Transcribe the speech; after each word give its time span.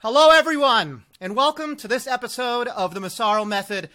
Hello, 0.00 0.30
everyone, 0.30 1.02
and 1.20 1.34
welcome 1.34 1.74
to 1.74 1.88
this 1.88 2.06
episode 2.06 2.68
of 2.68 2.94
the 2.94 3.00
Massaro 3.00 3.44
Method. 3.44 3.90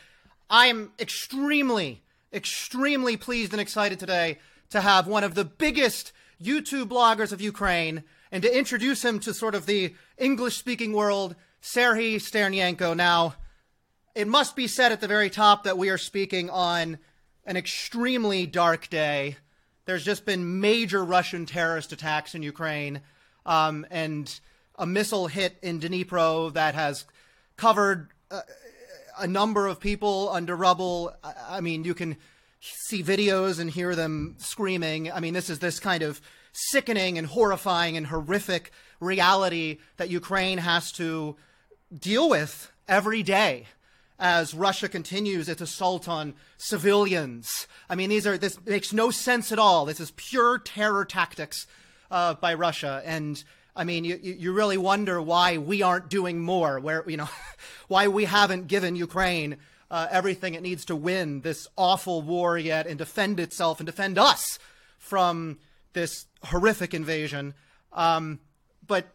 I 0.50 0.68
am 0.68 0.92
extremely, 1.00 2.04
extremely 2.34 3.16
pleased 3.16 3.54
and 3.54 3.62
excited 3.62 4.00
today 4.02 4.40
to 4.72 4.82
have 4.82 5.08
one 5.08 5.24
of 5.24 5.34
the 5.34 5.46
biggest 5.46 6.12
YouTube 6.44 6.90
bloggers 6.90 7.32
of 7.32 7.40
Ukraine 7.40 8.04
and 8.34 8.44
to 8.44 8.54
introduce 8.54 9.06
him 9.06 9.22
to 9.22 9.34
sort 9.34 9.56
of 9.56 9.66
the 9.66 9.96
English 10.18 10.58
speaking 10.58 10.92
world, 10.92 11.38
Serhii 11.62 12.16
Sternenko. 12.16 12.98
Now, 12.98 13.36
it 14.14 14.28
must 14.28 14.58
be 14.58 14.68
said 14.68 14.92
at 14.92 15.00
the 15.00 15.08
very 15.08 15.30
top 15.30 15.64
that 15.64 15.78
we 15.78 15.90
are 15.90 15.98
speaking 15.98 16.50
on 16.50 16.98
an 17.46 17.56
extremely 17.56 18.46
dark 18.46 18.90
day. 18.90 19.38
There's 19.86 20.04
just 20.04 20.26
been 20.26 20.60
major 20.60 21.02
Russian 21.06 21.46
terrorist 21.46 21.94
attacks 21.94 22.36
in 22.36 22.44
Ukraine, 22.44 23.00
um, 23.46 23.86
and 23.90 24.38
a 24.78 24.86
missile 24.86 25.28
hit 25.28 25.58
in 25.62 25.80
Dnipro 25.80 26.54
that 26.54 26.76
has 26.76 27.06
covered 27.58 28.10
uh, 28.32 28.42
a 29.20 29.28
number 29.28 29.68
of 29.68 29.80
people 29.80 30.30
under 30.32 30.56
rubble. 30.56 31.14
I, 31.24 31.34
I 31.58 31.62
mean, 31.62 31.84
you 31.84 31.94
can 31.94 32.18
see 32.60 33.04
videos 33.04 33.60
and 33.60 33.70
hear 33.70 33.96
them 33.96 34.36
screaming. 34.38 35.12
I 35.12 35.20
mean, 35.20 35.34
this 35.34 35.50
is 35.50 35.60
this 35.60 35.80
kind 35.80 36.02
of 36.02 36.22
sickening 36.54 37.18
and 37.18 37.28
horrifying 37.28 37.98
and 37.98 38.08
horrific 38.08 38.72
reality 39.00 39.80
that 39.98 40.10
Ukraine 40.10 40.60
has 40.60 40.92
to 40.94 41.36
deal 41.98 42.30
with 42.30 42.72
every 42.88 43.24
day 43.24 43.66
as 44.20 44.54
Russia 44.54 44.88
continues 44.88 45.50
its 45.50 45.62
assault 45.62 46.08
on 46.08 46.34
civilians. 46.58 47.68
I 47.90 47.96
mean, 47.96 48.10
these 48.10 48.26
are 48.26 48.38
this 48.38 48.64
makes 48.66 48.94
no 48.94 49.12
sense 49.12 49.52
at 49.52 49.60
all. 49.60 49.86
This 49.86 50.00
is 50.00 50.12
pure 50.12 50.60
terror 50.60 51.04
tactics 51.04 51.68
uh, 52.10 52.36
by 52.36 52.54
Russia, 52.54 53.02
and 53.06 53.44
I 53.76 53.84
mean, 53.84 54.06
you, 54.06 54.20
you 54.22 54.54
really 54.54 54.78
wonder 54.78 55.22
why 55.22 55.58
we 55.58 55.82
aren't 55.82 56.10
doing 56.10 56.40
more, 56.40 56.80
where, 56.80 57.04
you 57.10 57.18
know, 57.18 57.30
why 57.88 58.08
we 58.08 58.26
haven't 58.26 58.68
given 58.68 58.96
Ukraine 58.96 59.58
uh, 59.90 60.08
everything 60.10 60.56
it 60.56 60.64
needs 60.64 60.86
to 60.86 60.96
win 60.96 61.42
this 61.42 61.68
awful 61.78 62.22
war 62.22 62.58
yet 62.58 62.88
and 62.88 62.98
defend 62.98 63.40
itself 63.40 63.80
and 63.80 63.86
defend 63.86 64.18
us 64.18 64.58
from 64.98 65.60
this 65.94 66.26
horrific 66.44 66.94
invasion. 66.94 67.54
Um, 67.92 68.40
but 68.88 69.06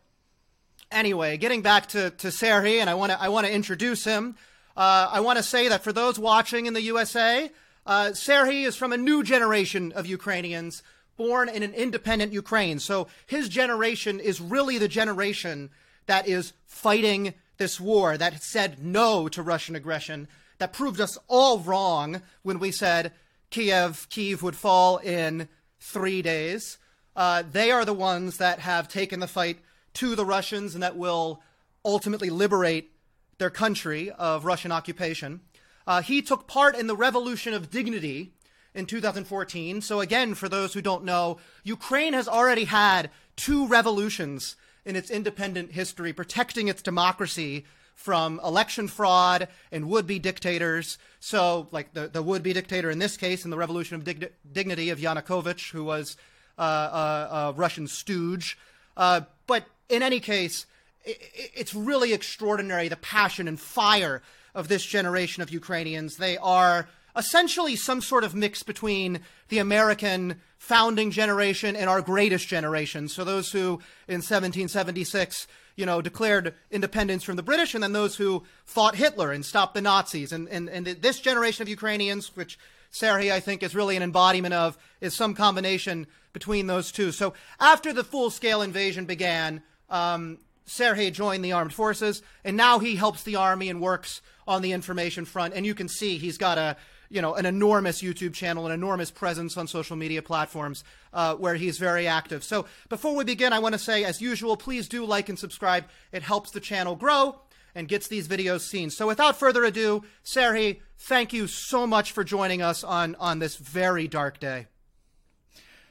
anyway, 0.93 1.37
getting 1.37 1.63
back 1.63 1.89
to, 1.89 2.11
to 2.11 2.29
Serhii, 2.29 2.81
and 2.81 2.89
I 2.89 2.95
want 2.95 3.13
to 3.13 3.21
I 3.21 3.29
want 3.29 3.47
to 3.47 3.53
introduce 3.53 4.05
him. 4.05 4.37
Uh, 4.77 5.09
I 5.11 5.21
want 5.21 5.39
to 5.39 5.43
say 5.43 5.69
that 5.69 5.83
for 5.83 5.93
those 5.93 6.19
watching 6.19 6.67
in 6.67 6.75
the 6.75 6.83
USA, 6.83 7.51
uh, 7.85 8.11
Serhii 8.13 8.65
is 8.65 8.77
from 8.77 8.93
a 8.93 8.97
new 8.97 9.25
generation 9.25 9.93
of 9.93 10.07
Ukrainians 10.07 10.83
born 11.19 11.51
in 11.51 11.63
an 11.63 11.75
independent 11.75 12.33
Ukraine. 12.33 12.79
So 12.79 13.09
his 13.27 13.51
generation 13.51 14.21
is 14.21 14.41
really 14.41 14.79
the 14.79 14.89
generation 14.89 15.69
that 16.07 16.27
is 16.27 16.55
fighting 16.65 17.35
this 17.59 17.79
war, 17.79 18.17
that 18.17 18.43
said 18.43 18.83
no 18.83 19.29
to 19.29 19.43
Russian 19.43 19.77
aggression, 19.77 20.29
that 20.57 20.73
proved 20.73 21.01
us 21.01 21.19
all 21.29 21.59
wrong 21.59 22.23
when 22.43 22.59
we 22.59 22.71
said 22.71 23.13
Kiev, 23.51 24.07
Kiev 24.09 24.43
would 24.43 24.57
fall 24.57 24.97
in 24.99 25.49
three 25.81 26.23
days. 26.23 26.79
Uh, 27.15 27.43
they 27.51 27.71
are 27.71 27.85
the 27.85 27.93
ones 27.93 28.39
that 28.39 28.61
have 28.61 28.89
taken 28.89 29.21
the 29.21 29.27
fight 29.27 29.59
to 29.95 30.15
the 30.15 30.25
Russians 30.25 30.75
and 30.75 30.83
that 30.83 30.97
will 30.97 31.43
ultimately 31.85 32.31
liberate 32.31 32.93
their 33.39 33.51
country 33.51 34.11
of 34.11 34.45
Russian 34.45 34.73
occupation. 34.73 35.41
Uh, 35.87 36.03
he 36.03 36.23
took 36.23 36.47
part 36.47 36.77
in 36.77 36.87
the 36.87 36.97
Revolution 36.97 37.55
of 37.55 37.71
Dignity, 37.71 38.35
in 38.75 38.87
2014. 38.87 39.81
So, 39.81 40.01
again, 40.01 40.35
for 40.35 40.49
those 40.49 40.75
who 40.75 40.83
don't 40.83 41.05
know, 41.05 41.39
Ukraine 41.65 42.13
has 42.13 42.29
already 42.29 42.65
had 42.65 43.11
two 43.37 43.67
revolutions 43.67 44.57
in 44.85 44.97
its 44.97 45.11
independent 45.11 45.73
history, 45.73 46.13
protecting 46.13 46.69
its 46.69 46.83
democracy 46.83 47.65
from 47.95 48.41
election 48.45 48.87
fraud 48.87 49.49
and 49.73 49.89
would 49.89 50.07
be 50.07 50.21
dictators. 50.21 50.99
So, 51.19 51.69
like 51.73 51.93
the, 51.95 52.07
the 52.09 52.23
would 52.23 52.43
be 52.43 52.53
dictator 52.53 52.91
in 52.91 53.01
this 53.01 53.17
case, 53.17 53.45
in 53.45 53.51
the 53.51 53.57
Revolution 53.57 53.97
of 53.97 54.05
Dig- 54.05 54.33
Dignity 54.51 54.91
of 54.91 55.01
Yanukovych, 55.01 55.73
who 55.73 55.85
was 55.85 56.17
uh, 56.59 56.63
a, 56.63 57.37
a, 57.37 57.53
Russian 57.53 57.89
stooge. 57.89 58.57
Uh, 58.97 59.23
but 59.47 59.65
in 59.89 60.03
any 60.03 60.21
case, 60.21 60.67
it, 61.05 61.19
it's 61.55 61.75
really 61.75 62.13
extraordinary 62.13 62.89
the 62.89 62.97
passion 62.97 63.49
and 63.49 63.59
fire 63.59 64.23
of 64.55 64.69
this 64.69 64.85
generation 64.85 65.43
of 65.43 65.51
Ukrainians. 65.51 66.17
They 66.17 66.37
are 66.39 66.89
essentially 67.19 67.75
some 67.75 68.01
sort 68.01 68.25
of 68.25 68.35
mix 68.35 68.63
between 68.63 69.21
the 69.49 69.59
American 69.59 70.41
founding 70.57 71.11
generation 71.11 71.75
and 71.77 71.91
our 71.91 72.01
greatest 72.01 72.47
generation. 72.47 73.09
So 73.09 73.25
those 73.25 73.51
who 73.51 73.81
in 74.07 74.23
1776, 74.23 75.47
you 75.77 75.85
know, 75.85 76.01
declared 76.01 76.55
independence 76.71 77.25
from 77.25 77.37
the 77.37 77.43
British, 77.43 77.75
and 77.75 77.83
then 77.83 77.93
those 77.93 78.17
who 78.17 78.45
fought 78.65 78.95
Hitler 78.95 79.33
and 79.33 79.45
stopped 79.45 79.75
the 79.75 79.83
Nazis. 79.83 80.33
And, 80.33 80.49
and, 80.49 80.69
and 80.69 80.87
this 80.87 81.21
generation 81.21 81.63
of 81.63 81.69
Ukrainians, 81.69 82.35
which 82.37 82.59
Serhii, 82.93 83.33
I 83.33 83.41
think, 83.41 83.63
is 83.63 83.75
really 83.75 83.97
an 83.97 84.03
embodiment 84.03 84.55
of, 84.55 84.79
is 85.01 85.15
some 85.15 85.35
combination 85.35 86.07
between 86.33 86.67
those 86.67 86.93
two. 86.93 87.13
So 87.13 87.35
after 87.61 87.93
the 87.93 88.05
full 88.05 88.31
scale 88.31 88.63
invasion 88.63 89.05
began, 89.05 89.63
um, 89.91 90.39
joined 90.67 91.45
the 91.45 91.53
armed 91.53 91.73
forces, 91.73 92.23
and 92.45 92.57
now 92.57 92.79
he 92.79 92.97
helps 92.97 93.23
the 93.23 93.37
army 93.37 93.71
and 93.71 93.81
works 93.81 94.21
on 94.47 94.63
the 94.63 94.73
information 94.73 95.25
front. 95.25 95.55
And 95.55 95.65
you 95.65 95.75
can 95.75 95.89
see 95.89 96.19
he's 96.19 96.39
got 96.39 96.59
a 96.59 96.77
you 97.11 97.23
know, 97.23 97.35
an 97.35 97.47
enormous 97.47 98.03
YouTube 98.03 98.35
channel, 98.35 98.67
an 98.67 98.73
enormous 98.73 99.11
presence 99.11 99.57
on 99.57 99.67
social 99.67 99.97
media 99.97 100.23
platforms 100.23 100.85
uh, 101.13 101.35
where 101.35 101.55
he's 101.55 101.79
very 101.79 102.07
active. 102.07 102.45
So 102.45 102.67
before 102.89 103.15
we 103.15 103.25
begin, 103.25 103.53
I 103.53 103.59
want 103.59 103.73
to 103.73 103.79
say, 103.79 104.05
as 104.05 104.21
usual, 104.21 104.57
please 104.57 104.89
do 104.89 105.05
like 105.05 105.29
and 105.29 105.39
subscribe. 105.39 105.85
It 106.13 106.23
helps 106.23 106.51
the 106.51 106.61
channel 106.61 106.97
grow 106.97 107.41
and 107.75 107.89
gets 107.89 108.09
these 108.09 108.29
videos 108.29 108.61
seen. 108.61 108.91
So 108.91 109.07
without 109.07 109.39
further 109.39 109.65
ado, 109.65 110.03
Serhii, 110.25 110.81
thank 110.99 111.33
you 111.33 111.47
so 111.47 111.87
much 111.87 112.13
for 112.13 112.25
joining 112.25 112.61
us 112.61 112.85
on, 112.85 113.15
on 113.17 113.39
this 113.39 113.57
very 113.57 114.09
dark 114.09 114.41
day. 114.41 114.67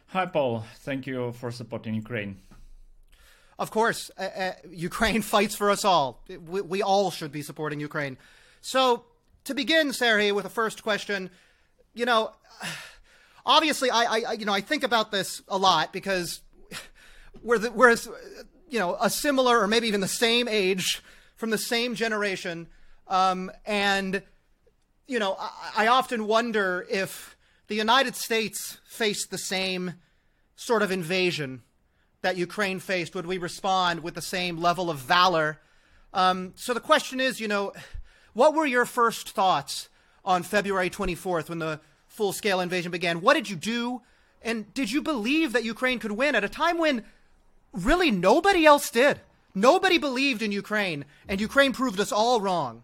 Hi, 0.07 0.25
Paul. 0.25 0.66
Thank 0.79 1.06
you 1.07 1.33
for 1.33 1.51
supporting 1.51 1.94
Ukraine. 1.94 2.38
Of 3.59 3.72
course, 3.72 4.11
uh, 4.17 4.22
uh, 4.23 4.51
Ukraine 4.69 5.22
fights 5.33 5.56
for 5.56 5.69
us 5.69 5.83
all. 5.83 6.23
We, 6.27 6.61
we 6.61 6.81
all 6.81 7.11
should 7.11 7.31
be 7.31 7.41
supporting 7.41 7.79
Ukraine. 7.79 8.17
So 8.61 9.06
to 9.47 9.53
begin, 9.53 9.89
Serhii, 9.89 10.35
with 10.35 10.45
a 10.45 10.49
first 10.49 10.83
question, 10.83 11.29
you 11.93 12.05
know, 12.05 12.31
obviously, 13.45 13.89
I, 13.89 14.03
I, 14.03 14.31
you 14.33 14.45
know, 14.45 14.51
I 14.51 14.59
think 14.59 14.83
about 14.83 15.09
this 15.09 15.41
a 15.47 15.57
lot 15.57 15.93
because 15.93 16.41
we're 17.41 17.57
the, 17.57 17.71
we're, 17.71 17.95
you 18.69 18.77
know, 18.77 18.97
a 18.99 19.09
similar 19.09 19.61
or 19.61 19.67
maybe 19.67 19.87
even 19.87 20.01
the 20.01 20.07
same 20.07 20.49
age 20.49 21.01
from 21.37 21.49
the 21.49 21.57
same 21.57 21.95
generation, 21.95 22.67
um, 23.07 23.49
and 23.65 24.21
you 25.07 25.17
know, 25.17 25.37
I, 25.39 25.85
I 25.85 25.87
often 25.87 26.27
wonder 26.27 26.85
if 26.89 27.37
the 27.67 27.75
United 27.75 28.15
States 28.15 28.79
faced 28.85 29.31
the 29.31 29.37
same 29.37 29.93
sort 30.57 30.81
of 30.81 30.91
invasion 30.91 31.61
that 32.21 32.35
Ukraine 32.35 32.79
faced, 32.79 33.15
would 33.15 33.25
we 33.25 33.37
respond 33.37 34.03
with 34.03 34.15
the 34.15 34.21
same 34.21 34.57
level 34.57 34.89
of 34.89 34.97
valor? 34.97 35.61
Um, 36.13 36.51
so 36.55 36.73
the 36.73 36.81
question 36.81 37.21
is, 37.21 37.39
you 37.39 37.47
know 37.47 37.71
what 38.37 38.53
were 38.53 38.67
your 38.67 38.85
first 38.85 39.31
thoughts 39.31 39.89
on 40.23 40.43
February 40.43 40.91
24th 40.91 41.49
when 41.49 41.57
the 41.57 41.79
full 42.05 42.31
scale 42.31 42.59
invasion 42.59 42.91
began? 42.91 43.19
What 43.19 43.33
did 43.33 43.49
you 43.49 43.55
do? 43.55 44.03
And 44.43 44.71
did 44.75 44.91
you 44.91 45.01
believe 45.01 45.53
that 45.53 45.63
Ukraine 45.63 45.97
could 45.97 46.11
win 46.11 46.35
at 46.35 46.43
a 46.43 46.49
time 46.49 46.77
when 46.77 47.03
really 47.73 48.11
nobody 48.11 48.63
else 48.63 48.91
did? 48.91 49.21
Nobody 49.55 49.97
believed 49.97 50.43
in 50.43 50.51
Ukraine, 50.51 51.05
and 51.27 51.41
Ukraine 51.41 51.73
proved 51.73 51.99
us 51.99 52.11
all 52.11 52.39
wrong. 52.39 52.83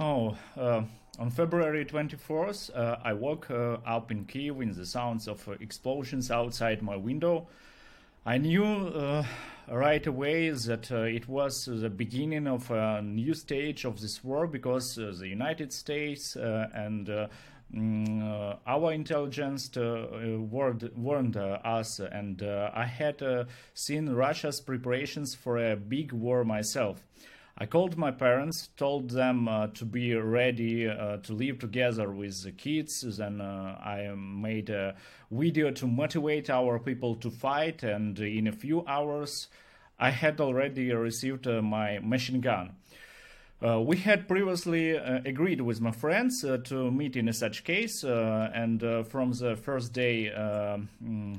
Oh, 0.00 0.38
uh, 0.56 0.84
on 1.18 1.30
February 1.30 1.84
24th, 1.84 2.74
uh, 2.74 2.96
I 3.04 3.12
woke 3.12 3.50
uh, 3.50 3.76
up 3.84 4.10
in 4.10 4.24
Kiev 4.24 4.56
with 4.56 4.74
the 4.74 4.86
sounds 4.86 5.28
of 5.28 5.46
explosions 5.60 6.30
outside 6.30 6.80
my 6.80 6.96
window. 6.96 7.46
I 8.24 8.38
knew 8.38 8.64
uh, 8.64 9.26
right 9.70 10.06
away 10.06 10.50
that 10.50 10.90
uh, 10.90 11.02
it 11.02 11.28
was 11.28 11.66
the 11.66 11.90
beginning 11.90 12.46
of 12.46 12.70
a 12.70 13.00
new 13.02 13.34
stage 13.34 13.84
of 13.84 14.00
this 14.00 14.22
war 14.24 14.46
because 14.46 14.98
uh, 14.98 15.12
the 15.18 15.28
United 15.28 15.72
States 15.72 16.36
uh, 16.36 16.68
and 16.74 17.08
uh, 17.08 17.28
mm, 17.74 18.58
our 18.66 18.92
intelligence 18.92 19.70
warned, 19.74 20.90
warned 20.96 21.36
us, 21.36 22.00
and 22.00 22.42
I 22.42 22.84
had 22.84 23.46
seen 23.74 24.10
Russia's 24.10 24.60
preparations 24.60 25.34
for 25.34 25.58
a 25.58 25.76
big 25.76 26.12
war 26.12 26.44
myself. 26.44 27.06
I 27.58 27.66
called 27.66 27.98
my 27.98 28.10
parents, 28.10 28.70
told 28.78 29.10
them 29.10 29.46
uh, 29.46 29.66
to 29.68 29.84
be 29.84 30.14
ready 30.14 30.88
uh, 30.88 31.18
to 31.18 31.34
live 31.34 31.58
together 31.58 32.10
with 32.10 32.42
the 32.44 32.52
kids. 32.52 33.04
Then 33.18 33.42
uh, 33.42 33.78
I 33.78 34.10
made 34.16 34.70
a 34.70 34.94
video 35.30 35.70
to 35.72 35.86
motivate 35.86 36.48
our 36.48 36.78
people 36.78 37.14
to 37.16 37.30
fight, 37.30 37.82
and 37.82 38.18
in 38.18 38.46
a 38.46 38.52
few 38.52 38.86
hours, 38.86 39.48
I 39.98 40.10
had 40.10 40.40
already 40.40 40.92
received 40.92 41.46
uh, 41.46 41.60
my 41.60 41.98
machine 41.98 42.40
gun. 42.40 42.76
Uh, 43.64 43.80
we 43.80 43.98
had 43.98 44.26
previously 44.26 44.96
uh, 44.96 45.20
agreed 45.26 45.60
with 45.60 45.80
my 45.80 45.92
friends 45.92 46.40
to 46.40 46.90
meet 46.90 47.16
in 47.16 47.30
such 47.34 47.64
case, 47.64 48.02
and 48.02 48.80
from 49.08 49.32
the 49.32 49.56
first 49.56 49.92
day, 49.92 50.32
mm, 50.34 51.38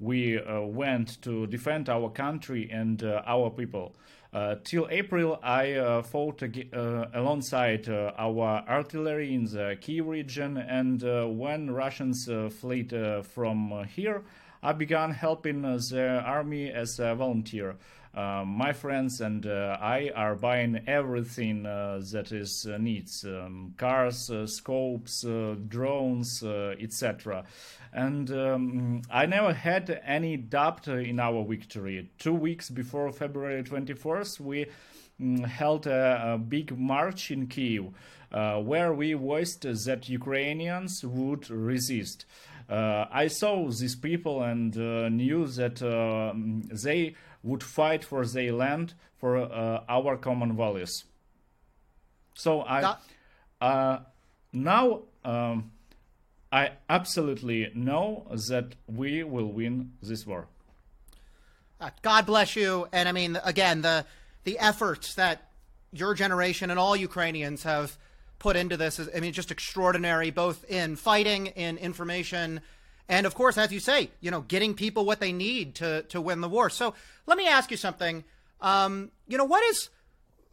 we 0.00 0.38
went 0.44 1.22
to 1.22 1.46
defend 1.46 1.88
our 1.88 2.10
country 2.10 2.68
and 2.70 3.02
our 3.04 3.48
people. 3.48 3.94
Uh, 4.36 4.54
till 4.64 4.86
April, 4.90 5.40
I 5.42 5.72
uh, 5.72 6.02
fought 6.02 6.42
uh, 6.42 7.06
alongside 7.14 7.88
our 7.88 8.62
artillery 8.68 9.32
in 9.32 9.44
the 9.44 9.78
Kiev 9.80 10.06
region, 10.06 10.58
and 10.58 11.02
when 11.38 11.70
Russians 11.70 12.28
fled 12.60 12.92
from 13.24 13.86
here, 13.94 14.24
I 14.62 14.74
began 14.74 15.12
helping 15.12 15.62
the 15.62 16.22
army 16.22 16.70
as 16.70 16.98
a 16.98 17.14
volunteer. 17.14 17.76
Uh, 18.16 18.42
my 18.46 18.72
friends 18.72 19.20
and 19.20 19.44
uh, 19.46 19.76
I 19.78 20.10
are 20.14 20.34
buying 20.34 20.80
everything 20.86 21.66
uh, 21.66 22.00
that 22.12 22.32
is 22.32 22.66
needs 22.78 23.26
um, 23.26 23.74
cars, 23.76 24.30
scopes, 24.46 25.22
drones, 25.68 26.42
etc. 26.42 27.44
And 27.92 28.30
um, 28.30 29.02
I 29.10 29.26
never 29.26 29.52
had 29.52 30.00
any 30.02 30.38
doubt 30.38 30.88
in 30.88 31.20
our 31.20 31.44
victory. 31.44 32.08
Two 32.18 32.32
weeks 32.32 32.70
before 32.70 33.12
February 33.12 33.62
24th, 33.62 34.40
we 34.40 34.66
um, 35.20 35.44
held 35.44 35.86
a, 35.86 36.34
a, 36.34 36.38
big 36.38 36.78
march 36.78 37.30
in 37.30 37.48
Kiev. 37.48 37.92
Uh, 38.32 38.60
where 38.60 38.92
we 38.92 39.12
voiced 39.12 39.62
that 39.62 40.08
Ukrainians 40.08 41.04
would 41.04 41.48
resist. 41.48 42.24
Uh, 42.68 43.04
I 43.12 43.28
saw 43.28 43.68
these 43.70 43.94
people 43.94 44.42
and 44.42 44.76
uh, 44.76 45.08
knew 45.08 45.46
that 45.46 45.76
they 46.82 47.14
would 47.46 47.62
fight 47.62 48.04
for 48.04 48.26
their 48.26 48.52
land, 48.52 48.94
for 49.16 49.36
uh, 49.38 49.84
our 49.88 50.16
common 50.16 50.56
values. 50.56 51.04
So 52.34 52.62
I 52.62 52.96
uh, 53.60 53.98
now 54.52 55.02
um, 55.24 55.70
I 56.52 56.72
absolutely 56.88 57.70
know 57.74 58.26
that 58.48 58.74
we 58.86 59.24
will 59.24 59.50
win 59.52 59.92
this 60.02 60.26
war. 60.26 60.48
Uh, 61.80 61.90
God 62.02 62.26
bless 62.26 62.56
you, 62.56 62.88
and 62.92 63.08
I 63.08 63.12
mean 63.12 63.38
again 63.44 63.82
the 63.82 64.04
the 64.44 64.58
efforts 64.58 65.14
that 65.14 65.50
your 65.92 66.14
generation 66.14 66.70
and 66.70 66.78
all 66.78 66.96
Ukrainians 66.96 67.62
have 67.62 67.96
put 68.38 68.56
into 68.56 68.76
this 68.76 68.98
is 68.98 69.08
I 69.14 69.20
mean 69.20 69.32
just 69.32 69.50
extraordinary, 69.50 70.30
both 70.30 70.64
in 70.64 70.96
fighting, 70.96 71.46
in 71.46 71.78
information 71.78 72.60
and 73.08 73.26
of 73.26 73.34
course, 73.34 73.56
as 73.56 73.72
you 73.72 73.80
say, 73.80 74.10
you 74.20 74.30
know, 74.30 74.40
getting 74.42 74.74
people 74.74 75.04
what 75.04 75.20
they 75.20 75.32
need 75.32 75.74
to 75.76 76.02
to 76.04 76.20
win 76.20 76.40
the 76.40 76.48
war. 76.48 76.70
So 76.70 76.94
let 77.26 77.38
me 77.38 77.46
ask 77.46 77.70
you 77.70 77.76
something. 77.76 78.24
Um, 78.60 79.10
you 79.28 79.38
know, 79.38 79.44
what 79.44 79.62
is, 79.64 79.90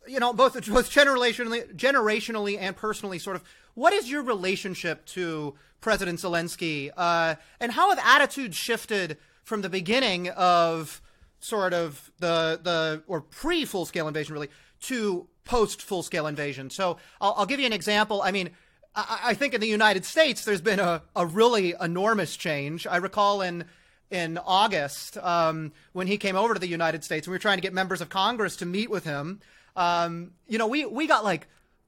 you 0.08 0.20
know, 0.20 0.34
both 0.34 0.54
both 0.70 0.92
generationally, 0.92 1.74
generationally 1.76 2.58
and 2.60 2.76
personally, 2.76 3.20
sort 3.20 3.36
of, 3.36 3.44
what 3.74 3.94
is 3.94 4.10
your 4.10 4.24
relationship 4.24 5.06
to 5.08 5.56
President 5.82 6.20
Zelensky, 6.20 6.92
uh, 6.96 7.36
and 7.60 7.72
how 7.72 7.90
have 7.90 8.00
attitudes 8.04 8.56
shifted 8.56 9.18
from 9.44 9.62
the 9.62 9.70
beginning 9.70 10.30
of 10.30 11.02
sort 11.40 11.74
of 11.74 12.12
the 12.20 12.60
the 12.62 13.04
or 13.08 13.22
pre 13.22 13.66
full 13.66 13.86
scale 13.86 14.08
invasion, 14.08 14.34
really, 14.34 14.50
to 14.82 15.28
post 15.44 15.82
full 15.82 16.04
scale 16.04 16.28
invasion? 16.28 16.70
So 16.70 16.98
I'll, 17.20 17.34
I'll 17.38 17.46
give 17.48 17.60
you 17.60 17.66
an 17.66 17.74
example. 17.74 18.22
I 18.22 18.32
mean 18.32 18.52
I, 18.96 19.34
think 19.34 19.54
in 19.54 19.62
the 19.62 19.68
United 19.68 20.06
States, 20.06 20.46
there's 20.46 20.62
been 20.62 20.80
a, 20.80 21.02
a 21.16 21.26
really 21.26 21.74
enormous 21.80 22.36
change. 22.36 22.86
I 22.86 22.98
recall 22.98 23.42
in 23.42 23.66
in 24.12 24.38
August 24.38 25.18
um, 25.18 25.72
when 25.94 26.06
he 26.06 26.18
came 26.18 26.36
over 26.36 26.54
to 26.54 26.60
the 26.60 26.68
United 26.68 27.04
States, 27.04 27.26
and 27.26 27.32
we 27.32 27.36
were 27.36 27.40
trying 27.40 27.58
to 27.58 27.62
get 27.62 27.74
members 27.74 28.02
of 28.02 28.10
Congress 28.10 28.56
to 28.58 28.66
meet 28.66 28.92
with 28.92 29.04
him. 29.04 29.42
Um, 29.76 30.34
you 30.48 30.60
know, 30.60 30.68
we 30.68 30.86
we 30.86 31.08
got 31.08 31.24
like 31.24 31.48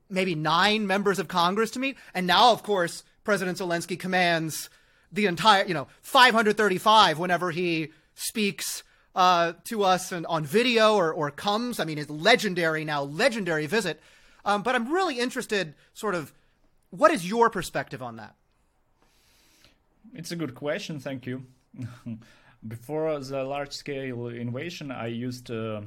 maybe 0.10 0.34
nine 0.34 0.88
members 0.88 1.20
of 1.20 1.28
Congress 1.28 1.72
to 1.72 1.80
meet, 1.80 1.98
and 2.16 2.26
now, 2.26 2.52
of 2.52 2.64
course, 2.64 3.04
President 3.24 3.60
Zelensky 3.60 4.00
commands 4.00 4.70
the 5.12 5.28
entire, 5.28 5.66
you 5.66 5.74
know, 5.74 5.88
535 6.02 7.20
whenever 7.20 7.52
he 7.52 7.92
speaks 8.16 8.84
uh, 9.14 9.54
to 9.66 9.84
us 9.84 10.12
and 10.12 10.26
on 10.26 10.44
video 10.44 10.96
or 10.96 11.14
or 11.14 11.30
comes. 11.30 11.80
I 11.80 11.86
mean, 11.86 11.98
his 11.98 12.10
legendary 12.10 12.84
now 12.84 13.04
legendary 13.04 13.68
visit. 13.68 14.02
Um, 14.44 14.62
but 14.62 14.76
I'm 14.76 14.92
really 14.92 15.20
interested, 15.20 15.74
sort 15.94 16.14
of 16.14 16.32
what 16.98 17.12
is 17.12 17.28
your 17.28 17.50
perspective 17.50 18.02
on 18.02 18.18
that? 18.18 18.36
It's 20.14 20.32
a 20.32 20.36
good 20.36 20.56
question. 20.56 21.00
Thank 21.00 21.26
you. 21.26 21.44
Before 22.68 23.20
the 23.20 23.44
large-scale 23.44 24.28
invasion, 24.30 24.92
I 24.92 25.08
used 25.08 25.52
uh, 25.52 25.82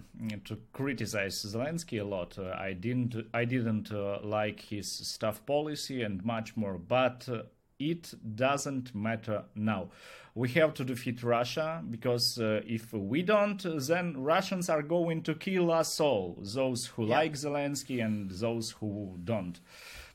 to 0.44 0.58
criticize 0.72 1.44
Zelensky 1.44 2.00
a 2.00 2.04
lot. 2.04 2.38
Uh, 2.38 2.54
I 2.56 2.72
didn't, 2.72 3.16
I 3.34 3.44
didn't 3.44 3.90
uh, 3.90 4.18
like 4.22 4.60
his 4.60 4.88
staff 4.88 5.44
policy 5.44 6.02
and 6.02 6.24
much 6.24 6.56
more. 6.56 6.78
But 6.78 7.28
uh, 7.28 7.42
it 7.80 8.14
doesn't 8.36 8.94
matter 8.94 9.44
now. 9.54 9.90
We 10.34 10.50
have 10.50 10.74
to 10.74 10.84
defeat 10.84 11.24
Russia 11.24 11.82
because 11.90 12.38
uh, 12.38 12.60
if 12.64 12.92
we 12.92 13.22
don't, 13.22 13.60
then 13.86 14.14
Russians 14.16 14.68
are 14.68 14.82
going 14.82 15.22
to 15.24 15.34
kill 15.34 15.72
us 15.72 15.98
all. 15.98 16.38
Those 16.40 16.86
who 16.86 17.06
yeah. 17.06 17.16
like 17.16 17.32
Zelensky 17.32 18.04
and 18.04 18.30
those 18.30 18.70
who 18.70 19.18
don't. 19.24 19.58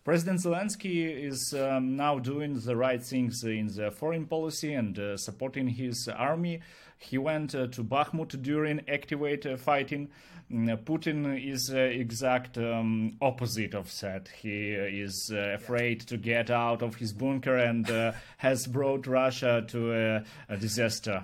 President 0.04 0.42
Zelensky 0.42 1.24
is 1.24 1.54
um, 1.54 1.96
now 1.96 2.20
doing 2.20 2.60
the 2.60 2.76
right 2.76 3.02
things 3.02 3.42
in 3.46 3.68
the 3.68 3.90
foreign 3.90 4.26
policy 4.26 4.74
and 4.74 5.00
uh, 5.00 5.16
supporting 5.16 5.70
his 5.70 6.10
army. 6.10 6.60
He 6.98 7.18
went 7.18 7.56
uh, 7.56 7.68
to 7.68 7.84
Bakhmut 7.86 8.42
during 8.42 8.82
activate 8.90 9.46
uh, 9.46 9.56
fighting. 9.56 10.10
Mm, 10.52 10.84
Putin 10.84 11.50
is 11.50 11.72
uh, 11.74 11.78
exact 11.78 12.58
um, 12.58 13.16
opposite 13.22 13.74
of 13.74 13.98
that. 14.02 14.28
He 14.28 14.76
uh, 14.78 14.84
is 14.84 15.32
uh, 15.34 15.38
afraid 15.56 16.02
to 16.02 16.18
get 16.18 16.52
out 16.52 16.82
of 16.82 16.96
his 16.96 17.14
bunker 17.14 17.56
and 17.56 17.88
has 18.38 18.68
brought 18.68 19.08
Russia 19.08 19.64
to 19.70 19.94
a, 19.94 20.24
a 20.50 20.58
disaster. 20.58 21.24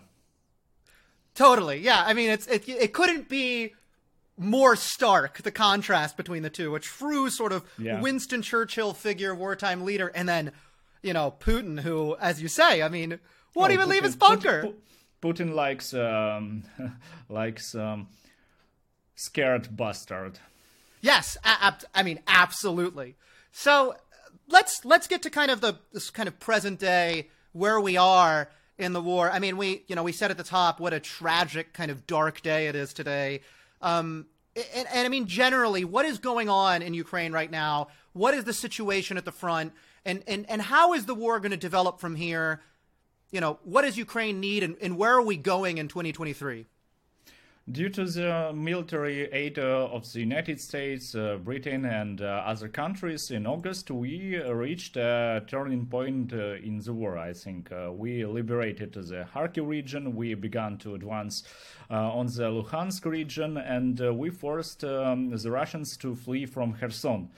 Totally, 1.36 1.80
yeah. 1.80 2.04
I 2.06 2.14
mean, 2.14 2.30
it's 2.30 2.48
it, 2.48 2.68
it 2.68 2.94
couldn't 2.94 3.28
be 3.28 3.74
more 4.40 4.76
stark 4.76 5.42
the 5.44 5.52
contrast 5.52 6.16
between 6.16 6.42
the 6.44 6.50
two 6.50 6.74
a 6.74 6.80
true 6.80 7.30
sort 7.30 7.52
of 7.52 7.64
yeah. 7.78 8.00
winston 8.00 8.42
churchill 8.42 8.94
figure 8.94 9.36
wartime 9.36 9.84
leader 9.84 10.08
and 10.16 10.30
then 10.30 10.52
you 11.04 11.12
know 11.12 11.34
putin 11.40 11.80
who 11.82 12.16
as 12.22 12.42
you 12.42 12.48
say 12.48 12.82
i 12.82 12.88
mean 12.88 13.20
won't 13.56 13.72
oh, 13.72 13.74
even 13.74 13.88
putin, 13.88 13.90
leave 13.90 14.04
his 14.04 14.16
bunker. 14.16 14.64
Putin, 14.64 14.74
putin 15.22 15.54
likes 15.54 15.94
um 15.94 16.64
likes 17.30 17.76
um 17.76 18.08
scared 19.16 19.76
bastard. 19.76 20.40
Yes 21.02 21.38
I 21.44 22.04
mean 22.04 22.20
absolutely. 22.28 23.16
So 23.52 23.96
let's 24.48 24.84
let's 24.86 25.08
get 25.08 25.22
to 25.24 25.30
kind 25.30 25.52
of 25.52 25.62
the 25.62 25.78
this 25.92 26.10
kind 26.10 26.28
of 26.28 26.40
present 26.40 26.80
day 26.80 27.30
where 27.52 27.80
we 27.80 27.98
are 27.98 28.50
in 28.78 28.94
the 28.94 29.02
war. 29.02 29.32
I 29.32 29.40
mean 29.40 29.58
we 29.58 29.84
you 29.88 29.96
know 29.96 30.04
we 30.04 30.12
said 30.12 30.32
at 30.32 30.38
the 30.38 30.44
top 30.44 30.80
what 30.80 30.94
a 30.94 31.00
tragic 31.00 31.74
kind 31.74 31.92
of 31.92 32.08
dark 32.08 32.42
day 32.42 32.68
it 32.68 32.76
is 32.76 32.94
today 32.94 33.42
um, 33.82 34.26
and, 34.56 34.88
and, 34.94 35.06
I 35.06 35.10
mean, 35.10 35.28
generally, 35.28 35.86
what 35.86 36.06
is 36.06 36.18
going 36.18 36.50
on 36.50 36.82
in 36.82 36.94
Ukraine 36.94 37.32
right 37.32 37.50
now? 37.50 37.88
What 38.14 38.34
is 38.34 38.44
the 38.44 38.54
situation 38.54 39.18
at 39.18 39.26
the 39.26 39.32
front? 39.32 39.74
And, 40.06 40.24
and, 40.28 40.50
and 40.50 40.62
how 40.62 40.94
is 40.94 41.06
the 41.06 41.16
war 41.16 41.40
going 41.40 41.52
to 41.52 41.58
develop 41.58 42.00
from 42.00 42.16
here? 42.16 42.62
You 43.32 43.42
know, 43.42 43.60
what 43.64 43.84
does 43.84 43.98
Ukraine 43.98 44.40
need 44.40 44.64
and, 44.64 44.76
and 44.82 44.98
where 44.98 45.14
are 45.14 45.22
we 45.22 45.38
going 45.38 45.78
in 45.78 45.88
2023? 45.88 46.66
Due 47.72 47.90
to 47.90 48.06
the 48.06 48.52
military 48.52 49.32
aid 49.32 49.60
uh, 49.60 49.88
of 49.92 50.12
the 50.12 50.20
United 50.20 50.60
States, 50.60 51.14
uh, 51.14 51.38
Britain, 51.44 51.86
and 51.86 52.20
uh, 52.20 52.42
other 52.44 52.68
countries, 52.68 53.30
in 53.30 53.46
August 53.46 53.92
we 53.92 54.42
reached 54.42 54.98
a 54.98 55.44
turning 55.46 55.86
point 55.86 56.34
uh, 56.34 56.56
in 56.64 56.80
the 56.80 56.92
war. 56.92 57.20
I 57.20 57.32
think 57.32 57.72
uh, 57.72 57.92
we 57.94 58.26
liberated 58.26 58.94
the 58.94 59.28
Kharkiv 59.36 59.68
region, 59.68 60.16
we 60.16 60.34
began 60.34 60.80
to 60.80 60.96
advance 60.96 61.44
uh, 61.92 62.12
on 62.12 62.26
the 62.26 62.50
Luhansk 62.50 63.06
region, 63.06 63.58
and 63.58 64.00
we 64.18 64.32
forced 64.32 64.84
um, 64.84 65.30
the 65.30 65.52
Russians 65.52 65.96
to 65.98 66.16
flee 66.16 66.48
from 66.48 66.74
Kherson. 66.74 67.30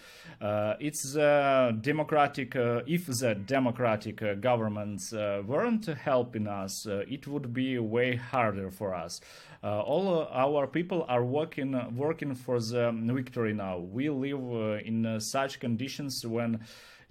it's 0.80 1.14
democratic, 1.14 2.54
if 2.56 3.08
the 3.08 3.36
democratic 3.36 4.24
governments 4.40 5.12
weren't 5.12 5.88
helping 5.88 6.48
us, 6.48 6.86
it 6.86 7.28
would 7.28 7.54
be 7.54 7.80
way 7.80 8.16
harder 8.16 8.72
for 8.72 8.94
us. 8.94 9.20
all 9.64 10.21
our 10.32 10.68
people 10.68 11.06
are 11.08 11.24
working 11.24 11.96
working 11.96 12.36
for 12.36 12.60
the 12.60 12.92
victory 13.14 13.54
now. 13.54 13.78
We 13.78 14.10
live 14.10 14.44
uh, 14.54 14.86
in 14.86 15.06
uh, 15.06 15.20
such 15.20 15.60
conditions 15.60 16.26
when 16.26 16.60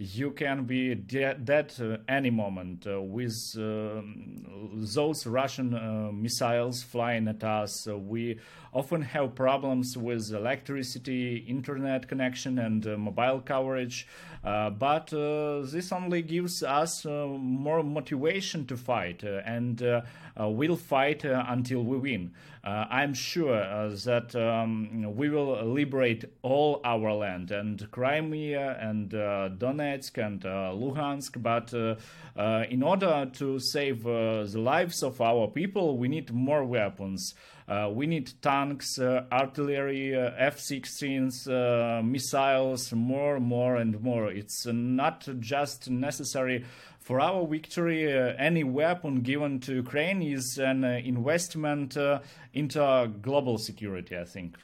you 0.00 0.30
can 0.30 0.64
be 0.64 0.94
de- 0.94 1.34
dead 1.34 1.74
uh, 1.78 1.98
any 2.08 2.30
moment 2.30 2.86
uh, 2.86 3.02
with 3.02 3.54
uh, 3.58 4.00
those 4.94 5.26
Russian 5.26 5.74
uh, 5.74 6.10
missiles 6.10 6.82
flying 6.82 7.28
at 7.28 7.44
us. 7.44 7.86
we 7.86 8.38
often 8.72 9.02
have 9.02 9.34
problems 9.34 9.98
with 9.98 10.32
electricity, 10.32 11.44
internet 11.46 12.08
connection, 12.08 12.58
and 12.58 12.86
mobile 12.96 13.40
coverage. 13.40 14.06
but 14.42 15.08
this 15.10 15.92
only 15.92 16.22
gives 16.22 16.62
us 16.62 17.04
more 17.04 17.82
motivation 17.82 18.64
to 18.66 18.76
fight. 18.76 19.22
and 19.24 19.82
uh, 20.40 20.48
we'll 20.48 20.76
fight 20.76 21.24
uh, 21.24 21.44
until 21.48 21.82
we 21.82 21.98
win. 21.98 22.32
Uh, 22.62 22.84
I'm 22.90 23.14
sure 23.14 23.54
uh, 23.54 23.88
that 24.04 24.36
um, 24.36 25.14
we 25.16 25.30
will 25.30 25.64
liberate 25.64 26.24
all 26.42 26.80
our 26.84 27.12
land 27.12 27.50
and 27.50 27.90
Crimea 27.90 28.76
and 28.80 29.14
uh, 29.14 29.48
Donetsk 29.56 30.18
and 30.18 30.42
Luhansk. 30.42 31.42
But 31.42 31.72
in 32.70 32.82
order 32.82 33.30
to 33.34 33.58
save 33.58 34.04
the 34.04 34.52
lives 34.54 35.02
of 35.02 35.20
our 35.20 35.48
people, 35.48 35.96
we 35.96 36.08
need 36.08 36.32
more 36.32 36.64
weapons. 36.64 37.34
we 37.92 38.06
need 38.06 38.30
tanks, 38.42 38.98
artillery, 38.98 40.14
F-16s, 40.14 42.04
missiles, 42.04 42.92
more, 42.92 43.40
more, 43.40 43.76
and 43.76 44.00
more. 44.02 44.30
It's 44.30 44.66
not 44.66 45.26
just 45.38 45.88
necessary 45.88 46.64
for 47.10 47.20
our 47.20 47.44
victory, 47.44 48.16
uh, 48.16 48.34
any 48.38 48.62
weapon 48.62 49.22
given 49.22 49.58
to 49.58 49.74
Ukraine 49.74 50.22
is 50.22 50.58
an 50.58 50.84
uh, 50.84 51.00
investment 51.04 51.96
uh, 51.96 52.20
into 52.54 53.10
global 53.20 53.58
security. 53.58 54.16
I 54.16 54.22
think. 54.22 54.56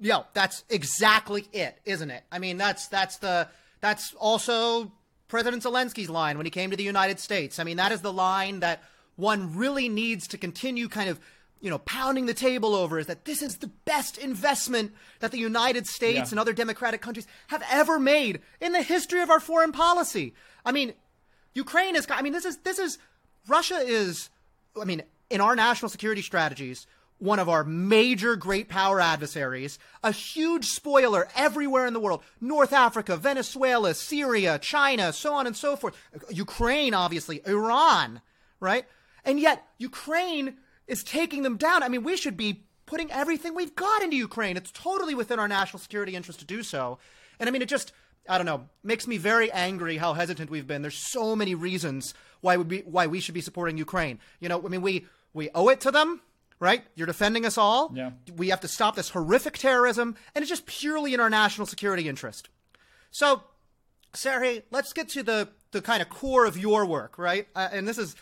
Yeah, 0.00 0.22
that's 0.32 0.62
exactly 0.70 1.48
it, 1.52 1.80
isn't 1.84 2.08
it? 2.08 2.22
I 2.30 2.38
mean, 2.38 2.58
that's 2.58 2.86
that's 2.86 3.16
the 3.16 3.48
that's 3.80 4.14
also 4.14 4.92
President 5.26 5.64
Zelensky's 5.64 6.08
line 6.08 6.36
when 6.36 6.46
he 6.46 6.50
came 6.50 6.70
to 6.70 6.76
the 6.76 6.84
United 6.84 7.18
States. 7.18 7.58
I 7.58 7.64
mean, 7.64 7.78
that 7.78 7.90
is 7.90 8.02
the 8.02 8.12
line 8.12 8.60
that 8.60 8.84
one 9.16 9.56
really 9.56 9.88
needs 9.88 10.28
to 10.28 10.38
continue 10.38 10.88
kind 10.88 11.10
of 11.10 11.18
you 11.60 11.70
know, 11.70 11.78
pounding 11.78 12.26
the 12.26 12.34
table 12.34 12.76
over 12.76 13.00
is 13.00 13.06
that 13.06 13.24
this 13.24 13.42
is 13.42 13.56
the 13.56 13.66
best 13.84 14.16
investment 14.16 14.92
that 15.18 15.32
the 15.32 15.38
United 15.38 15.88
States 15.88 16.16
yeah. 16.16 16.30
and 16.30 16.38
other 16.38 16.52
democratic 16.54 17.02
countries 17.02 17.26
have 17.48 17.62
ever 17.68 17.98
made 17.98 18.40
in 18.60 18.72
the 18.72 18.80
history 18.80 19.20
of 19.20 19.28
our 19.28 19.40
foreign 19.40 19.72
policy. 19.72 20.32
I 20.64 20.72
mean, 20.72 20.94
Ukraine 21.54 21.96
is. 21.96 22.06
I 22.10 22.22
mean, 22.22 22.32
this 22.32 22.44
is 22.44 22.58
this 22.58 22.78
is 22.78 22.98
Russia 23.48 23.76
is. 23.76 24.30
I 24.80 24.84
mean, 24.84 25.02
in 25.30 25.40
our 25.40 25.56
national 25.56 25.88
security 25.88 26.22
strategies, 26.22 26.86
one 27.18 27.38
of 27.38 27.48
our 27.48 27.64
major 27.64 28.34
great 28.34 28.68
power 28.68 29.00
adversaries, 29.00 29.78
a 30.02 30.10
huge 30.10 30.66
spoiler 30.66 31.28
everywhere 31.36 31.86
in 31.86 31.92
the 31.92 32.00
world 32.00 32.22
North 32.40 32.72
Africa, 32.72 33.16
Venezuela, 33.16 33.94
Syria, 33.94 34.58
China, 34.58 35.12
so 35.12 35.34
on 35.34 35.46
and 35.46 35.56
so 35.56 35.76
forth. 35.76 35.96
Ukraine, 36.30 36.94
obviously, 36.94 37.42
Iran, 37.46 38.20
right? 38.58 38.84
And 39.24 39.38
yet, 39.38 39.66
Ukraine 39.78 40.56
is 40.86 41.04
taking 41.04 41.42
them 41.42 41.56
down. 41.56 41.82
I 41.82 41.88
mean, 41.88 42.02
we 42.02 42.16
should 42.16 42.36
be 42.36 42.64
putting 42.86 43.12
everything 43.12 43.54
we've 43.54 43.76
got 43.76 44.02
into 44.02 44.16
Ukraine. 44.16 44.56
It's 44.56 44.72
totally 44.72 45.14
within 45.14 45.38
our 45.38 45.46
national 45.46 45.78
security 45.78 46.16
interest 46.16 46.40
to 46.40 46.44
do 46.46 46.62
so. 46.62 46.98
And 47.38 47.48
I 47.48 47.52
mean, 47.52 47.62
it 47.62 47.68
just 47.68 47.92
I 48.28 48.36
don't 48.36 48.46
know, 48.46 48.68
makes 48.82 49.06
me 49.06 49.16
very 49.16 49.50
angry 49.50 49.96
how 49.96 50.12
hesitant 50.14 50.50
we've 50.50 50.66
been. 50.66 50.82
There's 50.82 50.98
so 50.98 51.34
many 51.34 51.54
reasons 51.54 52.14
why 52.40 52.56
we 52.56 52.64
be, 52.64 52.78
why 52.80 53.06
we 53.06 53.20
should 53.20 53.34
be 53.34 53.40
supporting 53.40 53.76
Ukraine. 53.76 54.18
You 54.40 54.48
know, 54.48 54.62
I 54.64 54.68
mean, 54.68 54.82
we 54.82 55.06
we 55.32 55.50
owe 55.54 55.68
it 55.68 55.80
to 55.80 55.90
them, 55.90 56.20
right? 56.58 56.84
You're 56.94 57.06
defending 57.06 57.46
us 57.46 57.58
all. 57.58 57.92
Yeah. 57.94 58.10
We 58.36 58.48
have 58.48 58.60
to 58.60 58.68
stop 58.68 58.96
this 58.96 59.10
horrific 59.10 59.58
terrorism, 59.58 60.16
and 60.34 60.42
it's 60.42 60.50
just 60.50 60.66
purely 60.66 61.14
in 61.14 61.20
our 61.20 61.30
national 61.30 61.66
security 61.66 62.08
interest. 62.08 62.48
So, 63.10 63.42
Sergey, 64.12 64.62
let's 64.70 64.92
get 64.92 65.08
to 65.10 65.22
the 65.22 65.48
the 65.72 65.82
kind 65.82 66.02
of 66.02 66.08
core 66.08 66.46
of 66.46 66.58
your 66.58 66.84
work, 66.86 67.18
right? 67.18 67.46
Uh, 67.54 67.68
and 67.72 67.86
this 67.86 67.98
is 67.98 68.16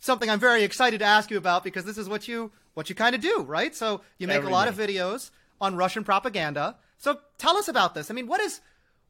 something 0.00 0.28
I'm 0.28 0.40
very 0.40 0.64
excited 0.64 0.98
to 0.98 1.04
ask 1.04 1.30
you 1.30 1.38
about 1.38 1.64
because 1.64 1.84
this 1.84 1.98
is 1.98 2.08
what 2.08 2.28
you 2.28 2.50
what 2.74 2.88
you 2.88 2.94
kind 2.94 3.14
of 3.14 3.20
do, 3.20 3.42
right? 3.42 3.74
So 3.74 4.02
you 4.18 4.26
make 4.26 4.38
Every 4.38 4.50
a 4.50 4.52
lot 4.52 4.68
of 4.68 4.74
videos 4.74 5.30
on 5.60 5.76
Russian 5.76 6.04
propaganda. 6.04 6.76
So 6.98 7.18
tell 7.38 7.56
us 7.56 7.68
about 7.68 7.94
this. 7.94 8.10
I 8.10 8.14
mean, 8.14 8.26
what 8.26 8.40
is 8.40 8.60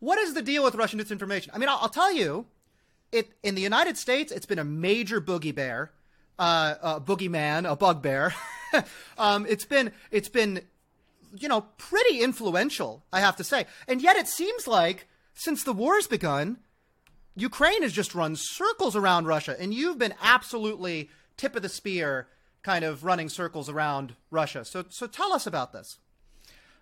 what 0.05 0.19
is 0.19 0.35
the 0.35 0.43
deal 0.43 0.63
with 0.63 0.75
Russian 0.75 1.01
disinformation? 1.01 1.49
I 1.55 1.59
mean, 1.59 1.69
I'll, 1.69 1.79
I'll 1.81 1.89
tell 1.89 2.13
you, 2.13 2.45
it 3.11 3.33
in 3.43 3.55
the 3.55 3.63
United 3.63 3.97
States, 3.97 4.31
it's 4.31 4.45
been 4.45 4.59
a 4.59 4.65
major 4.65 5.21
boogie 5.21 5.55
bear, 5.55 5.93
uh, 6.39 6.75
a 6.83 7.01
boogeyman, 7.01 7.71
a 7.71 7.75
bugbear. 7.75 8.35
um, 9.19 9.47
it's 9.49 9.65
been 9.65 9.93
it's 10.11 10.29
been, 10.29 10.61
you 11.39 11.49
know, 11.49 11.63
pretty 11.79 12.21
influential, 12.21 13.03
I 13.13 13.21
have 13.21 13.37
to 13.37 13.45
say. 13.45 13.67
And 13.89 14.03
yet, 14.03 14.17
it 14.17 14.29
seems 14.29 14.67
like 14.67 15.09
since 15.33 15.65
the 15.65 15.73
war's 15.73 16.07
begun, 16.07 16.59
Ukraine 17.35 17.83
has 17.83 17.93
just 17.93 18.15
run 18.15 18.37
circles 18.37 18.95
around 18.95 19.27
Russia, 19.27 19.57
and 19.59 19.73
you've 19.73 19.99
been 19.99 20.15
absolutely 20.23 21.09
tip 21.37 21.57
of 21.57 21.63
the 21.63 21.69
spear, 21.69 22.29
kind 22.63 22.85
of 22.85 23.05
running 23.05 23.29
circles 23.29 23.71
around 23.71 24.17
Russia. 24.31 24.65
So, 24.65 24.85
so 24.91 25.07
tell 25.07 25.33
us 25.33 25.47
about 25.47 25.73
this. 25.73 25.99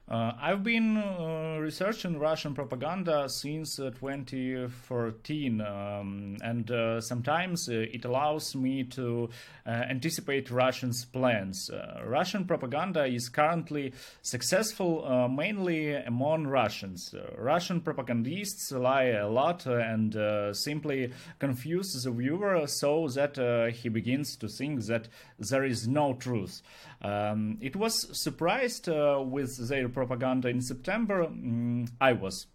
Uh, 0.09 0.33
I've 0.41 0.65
been 0.65 0.97
uh, 0.97 1.59
researching 1.61 2.19
Russian 2.19 2.55
propaganda 2.55 3.29
since 3.29 3.79
uh, 3.79 3.91
2014, 3.91 5.61
um, 5.61 6.37
and 6.43 6.71
uh, 6.71 7.01
sometimes 7.01 7.69
uh, 7.69 7.87
it 7.93 8.05
allows 8.05 8.57
me 8.57 8.83
to 8.85 9.31
uh, 9.65 9.71
anticipate 9.71 10.51
Russians' 10.51 11.05
plans. 11.05 11.71
Russian 12.05 12.45
propaganda 12.45 13.07
is 13.07 13.29
currently 13.29 13.93
successful 14.23 15.29
mainly 15.29 15.95
among 15.95 16.47
Russians. 16.49 17.15
Russian 17.39 17.81
propagandists 17.81 18.73
lie 18.73 19.05
a 19.05 19.29
lot 19.29 19.67
and 19.67 20.15
simply 20.55 21.13
confuse 21.39 22.03
the 22.03 22.11
viewer 22.11 22.67
so 22.67 23.07
that 23.09 23.73
he 23.73 23.89
begins 23.89 24.37
to 24.37 24.49
think 24.49 24.85
that 24.87 25.09
there 25.39 25.65
is 25.65 25.87
no 25.87 26.15
truth. 26.15 26.61
Um, 27.01 27.59
it 27.61 27.75
was 27.75 28.09
surprised 28.17 28.89
with 28.89 29.69
their 29.69 29.89
propaganda 29.89 30.02
in 30.49 30.61
September. 30.61 31.27
Mm, 31.27 31.89
I 32.01 32.13
was, 32.13 32.47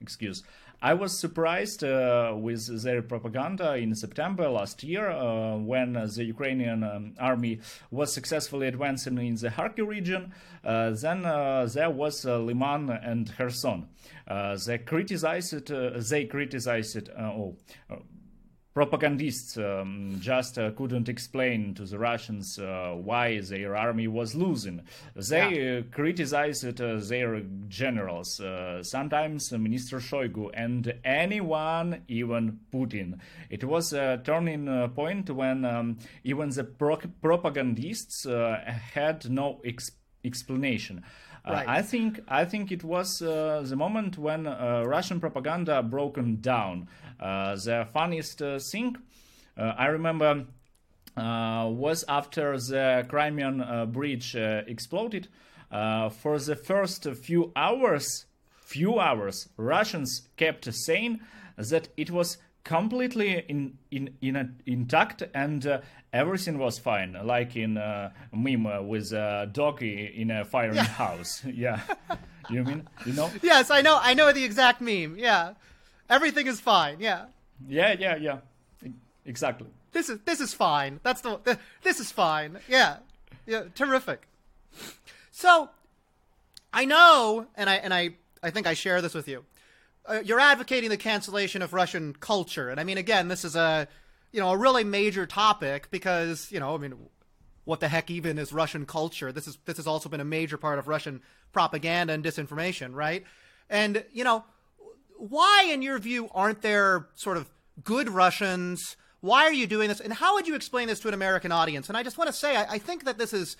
excuse. 0.00 0.42
I 0.82 0.92
was 0.92 1.18
surprised 1.18 1.82
uh, 1.82 2.34
with 2.36 2.82
their 2.82 3.00
propaganda 3.00 3.76
in 3.76 3.94
September 3.94 4.48
last 4.48 4.82
year 4.82 5.08
uh, 5.10 5.56
when 5.56 5.94
the 5.94 6.24
Ukrainian 6.24 6.84
um, 6.84 7.14
army 7.18 7.60
was 7.90 8.12
successfully 8.12 8.66
advancing 8.66 9.16
in 9.18 9.36
the 9.36 9.48
Kharkiv 9.48 9.86
region. 9.86 10.34
Uh, 10.62 10.90
then 10.90 11.24
uh, 11.24 11.66
there 11.66 11.90
was 11.90 12.26
uh, 12.26 12.38
Liman 12.38 12.90
and 12.90 13.34
Kherson. 13.36 13.88
Uh, 14.28 14.58
they 14.66 14.78
criticized. 14.78 15.68
they 15.68 16.26
criticized. 16.26 17.08
oh, 17.18 17.56
propagandists 18.76 19.56
um, 19.56 20.18
just 20.20 20.58
uh, 20.58 20.70
couldn't 20.72 21.08
explain 21.08 21.72
to 21.72 21.86
the 21.86 21.98
Russians 21.98 22.58
uh, 22.58 22.92
why 22.94 23.40
their 23.40 23.74
army 23.74 24.06
was 24.06 24.34
losing. 24.34 24.82
They 25.14 25.48
yeah. 25.48 25.78
uh, 25.78 25.82
criticized 25.90 26.78
uh, 26.78 26.98
their 26.98 27.40
generals, 27.68 28.38
uh, 28.38 28.82
sometimes 28.82 29.50
Minister 29.50 29.96
Shoigu, 29.96 30.50
and 30.52 30.92
anyone, 31.06 32.02
even 32.08 32.58
Putin. 32.70 33.18
It 33.48 33.64
was 33.64 33.94
a 33.94 34.20
turning 34.22 34.68
uh, 34.68 34.88
point 34.88 35.30
when 35.30 35.64
um, 35.64 35.96
even 36.22 36.50
the 36.50 36.64
pro- 36.64 37.00
propagandists 37.22 38.26
had 38.26 39.30
no 39.30 39.62
ex- 39.64 39.92
explanation. 40.22 41.02
Right. 41.48 41.66
I 41.66 41.80
think 41.80 42.20
I 42.26 42.44
think 42.44 42.72
it 42.72 42.82
was 42.82 43.20
the 43.20 43.76
moment 43.76 44.18
when 44.18 44.44
Russian 44.44 45.20
propaganda 45.20 45.80
broken 45.80 46.40
down. 46.40 46.88
Uh, 47.18 47.56
the 47.56 47.86
funniest 47.92 48.42
uh, 48.42 48.58
thing 48.58 48.96
uh, 49.56 49.72
I 49.76 49.86
remember 49.86 50.46
was 51.16 52.04
after 52.08 52.58
the 52.58 53.06
Crimean 53.08 53.90
bridge 53.92 54.34
exploded. 54.34 55.28
for 55.70 56.38
the 56.38 56.56
first 56.56 57.04
few 57.14 57.52
hours, 57.56 58.26
few 58.60 59.00
hours, 59.00 59.48
Russians 59.56 60.28
kept 60.36 60.72
saying 60.72 61.20
that 61.56 61.88
it 61.96 62.10
was 62.10 62.38
completely 62.66 63.44
in 63.48 63.78
in, 63.92 64.10
in 64.20 64.34
a, 64.34 64.50
intact 64.66 65.22
and 65.34 65.66
uh, 65.66 65.80
everything 66.12 66.58
was 66.58 66.78
fine 66.80 67.16
like 67.24 67.54
in 67.54 67.76
a 67.76 68.12
meme 68.32 68.88
with 68.88 69.12
a 69.12 69.48
dog 69.52 69.82
in 69.82 70.32
a 70.32 70.44
firing 70.44 70.74
yeah. 70.74 70.82
house 70.82 71.44
yeah 71.44 71.80
you 72.50 72.64
mean 72.64 72.82
you 73.06 73.12
know 73.12 73.30
yes 73.42 73.70
i 73.70 73.80
know 73.80 74.00
i 74.02 74.14
know 74.14 74.32
the 74.32 74.42
exact 74.42 74.80
meme 74.80 75.14
yeah 75.16 75.52
Everything 76.08 76.46
is 76.46 76.60
fine. 76.60 76.96
Yeah. 77.00 77.26
Yeah, 77.68 77.94
yeah, 77.98 78.16
yeah. 78.16 78.38
Exactly. 79.24 79.66
This 79.92 80.08
is 80.08 80.20
this 80.24 80.40
is 80.40 80.54
fine. 80.54 81.00
That's 81.02 81.20
the, 81.20 81.58
this 81.82 82.00
is 82.00 82.12
fine. 82.12 82.58
Yeah. 82.68 82.98
Yeah, 83.46 83.64
terrific. 83.74 84.28
So, 85.30 85.70
I 86.72 86.84
know 86.84 87.46
and 87.56 87.68
I 87.68 87.76
and 87.76 87.92
I 87.92 88.10
I 88.42 88.50
think 88.50 88.66
I 88.66 88.74
share 88.74 89.00
this 89.02 89.14
with 89.14 89.28
you. 89.28 89.44
Uh, 90.04 90.20
you're 90.24 90.38
advocating 90.38 90.90
the 90.90 90.96
cancellation 90.96 91.62
of 91.62 91.72
Russian 91.72 92.14
culture. 92.14 92.68
And 92.68 92.78
I 92.78 92.84
mean 92.84 92.98
again, 92.98 93.28
this 93.28 93.44
is 93.44 93.56
a 93.56 93.88
you 94.32 94.40
know, 94.40 94.50
a 94.50 94.56
really 94.56 94.84
major 94.84 95.24
topic 95.26 95.90
because, 95.90 96.52
you 96.52 96.60
know, 96.60 96.74
I 96.74 96.78
mean 96.78 96.94
what 97.64 97.80
the 97.80 97.88
heck 97.88 98.10
even 98.10 98.38
is 98.38 98.52
Russian 98.52 98.86
culture? 98.86 99.32
This 99.32 99.48
is 99.48 99.58
this 99.64 99.76
has 99.76 99.86
also 99.86 100.08
been 100.08 100.20
a 100.20 100.24
major 100.24 100.56
part 100.56 100.78
of 100.78 100.88
Russian 100.88 101.20
propaganda 101.52 102.12
and 102.12 102.24
disinformation, 102.24 102.94
right? 102.94 103.24
And, 103.68 104.04
you 104.12 104.22
know, 104.22 104.44
why, 105.18 105.68
in 105.70 105.82
your 105.82 105.98
view, 105.98 106.28
aren't 106.34 106.62
there 106.62 107.08
sort 107.14 107.36
of 107.36 107.48
good 107.84 108.08
Russians? 108.08 108.96
Why 109.20 109.44
are 109.44 109.52
you 109.52 109.66
doing 109.66 109.88
this? 109.88 110.00
And 110.00 110.12
how 110.12 110.34
would 110.34 110.46
you 110.46 110.54
explain 110.54 110.88
this 110.88 111.00
to 111.00 111.08
an 111.08 111.14
American 111.14 111.52
audience? 111.52 111.88
And 111.88 111.96
I 111.96 112.02
just 112.02 112.18
want 112.18 112.28
to 112.28 112.32
say, 112.32 112.56
I, 112.56 112.74
I 112.74 112.78
think 112.78 113.04
that 113.04 113.18
this 113.18 113.32
is 113.32 113.56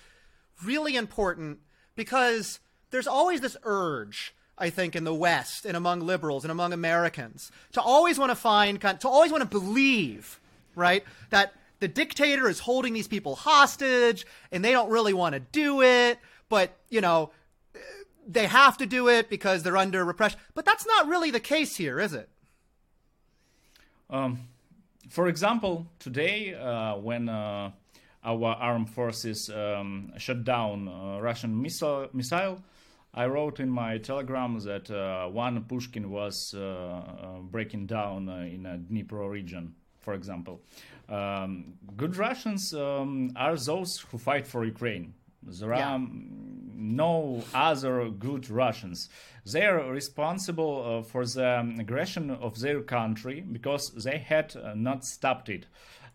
really 0.63 0.95
important 0.95 1.59
because 1.95 2.59
there's 2.91 3.07
always 3.07 3.41
this 3.41 3.57
urge, 3.63 4.33
I 4.57 4.69
think, 4.69 4.95
in 4.95 5.03
the 5.03 5.13
West 5.13 5.65
and 5.65 5.75
among 5.75 6.01
liberals 6.01 6.43
and 6.43 6.51
among 6.51 6.73
Americans 6.73 7.51
to 7.73 7.81
always 7.81 8.17
want 8.17 8.31
to 8.31 8.35
find, 8.35 8.79
to 8.81 9.07
always 9.07 9.31
want 9.31 9.41
to 9.41 9.49
believe, 9.49 10.39
right, 10.75 11.03
that 11.29 11.53
the 11.79 11.87
dictator 11.87 12.49
is 12.49 12.59
holding 12.59 12.93
these 12.93 13.07
people 13.07 13.35
hostage 13.35 14.25
and 14.51 14.63
they 14.63 14.71
don't 14.71 14.89
really 14.89 15.13
want 15.13 15.33
to 15.33 15.39
do 15.39 15.81
it, 15.81 16.17
but, 16.49 16.75
you 16.89 17.01
know, 17.01 17.31
they 18.27 18.47
have 18.47 18.77
to 18.77 18.85
do 18.85 19.07
it 19.07 19.29
because 19.29 19.63
they're 19.63 19.77
under 19.77 20.03
repression. 20.03 20.39
But 20.53 20.65
that's 20.65 20.85
not 20.85 21.07
really 21.07 21.31
the 21.31 21.39
case 21.39 21.77
here, 21.77 21.99
is 21.99 22.13
it? 22.13 22.29
Um, 24.09 24.39
for 25.09 25.27
example, 25.27 25.87
today, 25.99 26.53
uh, 26.53 26.97
when 26.97 27.29
uh, 27.29 27.71
our 28.23 28.55
armed 28.55 28.89
forces 28.89 29.49
um, 29.49 30.11
shut 30.17 30.43
down 30.43 30.87
uh, 30.87 31.19
Russian 31.21 31.61
missile, 31.61 32.09
missile, 32.13 32.61
I 33.13 33.25
wrote 33.25 33.59
in 33.59 33.69
my 33.69 33.97
telegram 33.97 34.59
that 34.59 34.91
uh, 34.91 35.27
one 35.27 35.63
Pushkin 35.63 36.11
was 36.11 36.53
uh, 36.55 36.61
uh, 36.61 37.39
breaking 37.39 37.87
down 37.87 38.29
in 38.29 38.65
a 38.65 38.77
Dnipro 38.77 39.29
region, 39.29 39.73
for 39.99 40.13
example. 40.13 40.61
Um, 41.09 41.73
good 41.95 42.17
Russians 42.17 42.73
um, 42.73 43.31
are 43.35 43.55
those 43.55 43.99
who 43.99 44.17
fight 44.17 44.45
for 44.45 44.65
Ukraine. 44.65 45.13
There 45.41 45.73
yeah. 45.73 45.93
are 45.93 45.99
no 46.77 47.43
other 47.53 48.09
good 48.09 48.49
Russians. 48.49 49.09
They 49.45 49.65
are 49.65 49.91
responsible 49.91 50.99
uh, 50.99 51.03
for 51.03 51.25
the 51.25 51.75
aggression 51.79 52.29
of 52.29 52.59
their 52.59 52.81
country 52.81 53.41
because 53.41 53.91
they 54.03 54.19
had 54.19 54.55
uh, 54.55 54.73
not 54.75 55.03
stopped 55.03 55.49
it. 55.49 55.65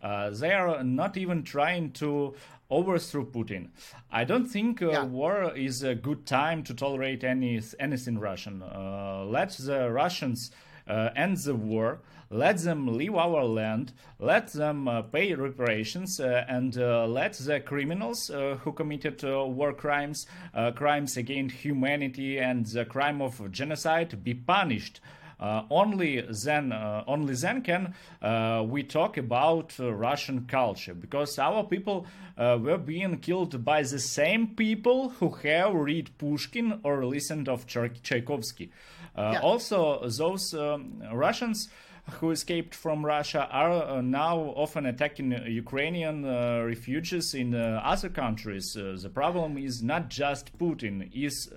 Uh, 0.02 0.30
they 0.30 0.52
are 0.52 0.82
not 0.82 1.16
even 1.16 1.42
trying 1.42 1.92
to 1.92 2.34
overthrow 2.70 3.24
Putin. 3.24 3.68
I 4.10 4.24
don't 4.24 4.46
think 4.46 4.82
uh, 4.82 4.90
yeah. 4.90 5.04
war 5.04 5.54
is 5.54 5.82
a 5.82 5.94
good 5.94 6.26
time 6.26 6.64
to 6.64 6.74
tolerate 6.74 7.22
any 7.22 7.60
anything 7.78 8.18
Russian. 8.18 8.62
Uh, 8.62 9.24
let 9.26 9.50
the 9.50 9.90
Russians 9.90 10.50
uh, 10.88 11.10
end 11.14 11.36
the 11.38 11.54
war 11.54 12.00
let 12.32 12.58
them 12.58 12.96
leave 12.96 13.14
our 13.14 13.44
land, 13.44 13.92
let 14.18 14.52
them 14.52 14.88
uh, 14.88 15.02
pay 15.02 15.34
reparations, 15.34 16.18
uh, 16.18 16.44
and 16.48 16.78
uh, 16.78 17.06
let 17.06 17.34
the 17.34 17.60
criminals 17.60 18.30
who 18.60 18.72
committed 18.72 19.22
war 19.22 19.72
crimes, 19.72 20.26
crimes 20.74 21.16
against 21.16 21.56
humanity, 21.56 22.38
and 22.38 22.66
the 22.66 22.84
crime 22.84 23.20
of 23.20 23.52
genocide 23.52 24.24
be 24.24 24.34
punished. 24.34 25.00
Uh, 25.42 25.64
only 25.70 26.20
then, 26.44 26.70
uh, 26.70 27.02
only 27.08 27.34
then 27.34 27.62
can 27.62 27.94
uh, 28.22 28.64
we 28.64 28.84
talk 28.84 29.16
about 29.16 29.76
Russian 29.76 30.46
culture 30.46 30.94
because 30.94 31.36
our 31.36 31.64
people 31.64 32.06
were 32.38 32.78
being 32.78 33.18
killed 33.18 33.64
by 33.64 33.82
the 33.82 33.98
same 33.98 34.46
people 34.54 35.08
who 35.08 35.30
have 35.30 35.74
read 35.74 36.16
Pushkin 36.16 36.78
or 36.84 37.04
listened 37.04 37.48
of 37.48 37.66
Tchaikovsky. 37.66 38.70
Yeah. 39.16 39.40
Also, 39.40 40.08
those 40.08 40.54
um, 40.54 41.02
Russians 41.12 41.68
who 42.10 42.30
escaped 42.30 42.74
from 42.74 43.04
Russia 43.04 43.48
are 43.50 43.70
uh, 43.70 44.00
now 44.00 44.38
often 44.56 44.86
attacking 44.86 45.32
Ukrainian 45.46 46.24
uh, 46.24 46.62
refugees 46.64 47.34
in 47.34 47.54
uh, 47.54 47.80
other 47.84 48.08
countries. 48.08 48.72
the 48.74 49.10
problem 49.12 49.56
is 49.56 49.82
not 49.82 50.08
just 50.08 50.56
Putin, 50.58 51.10
is 51.14 51.48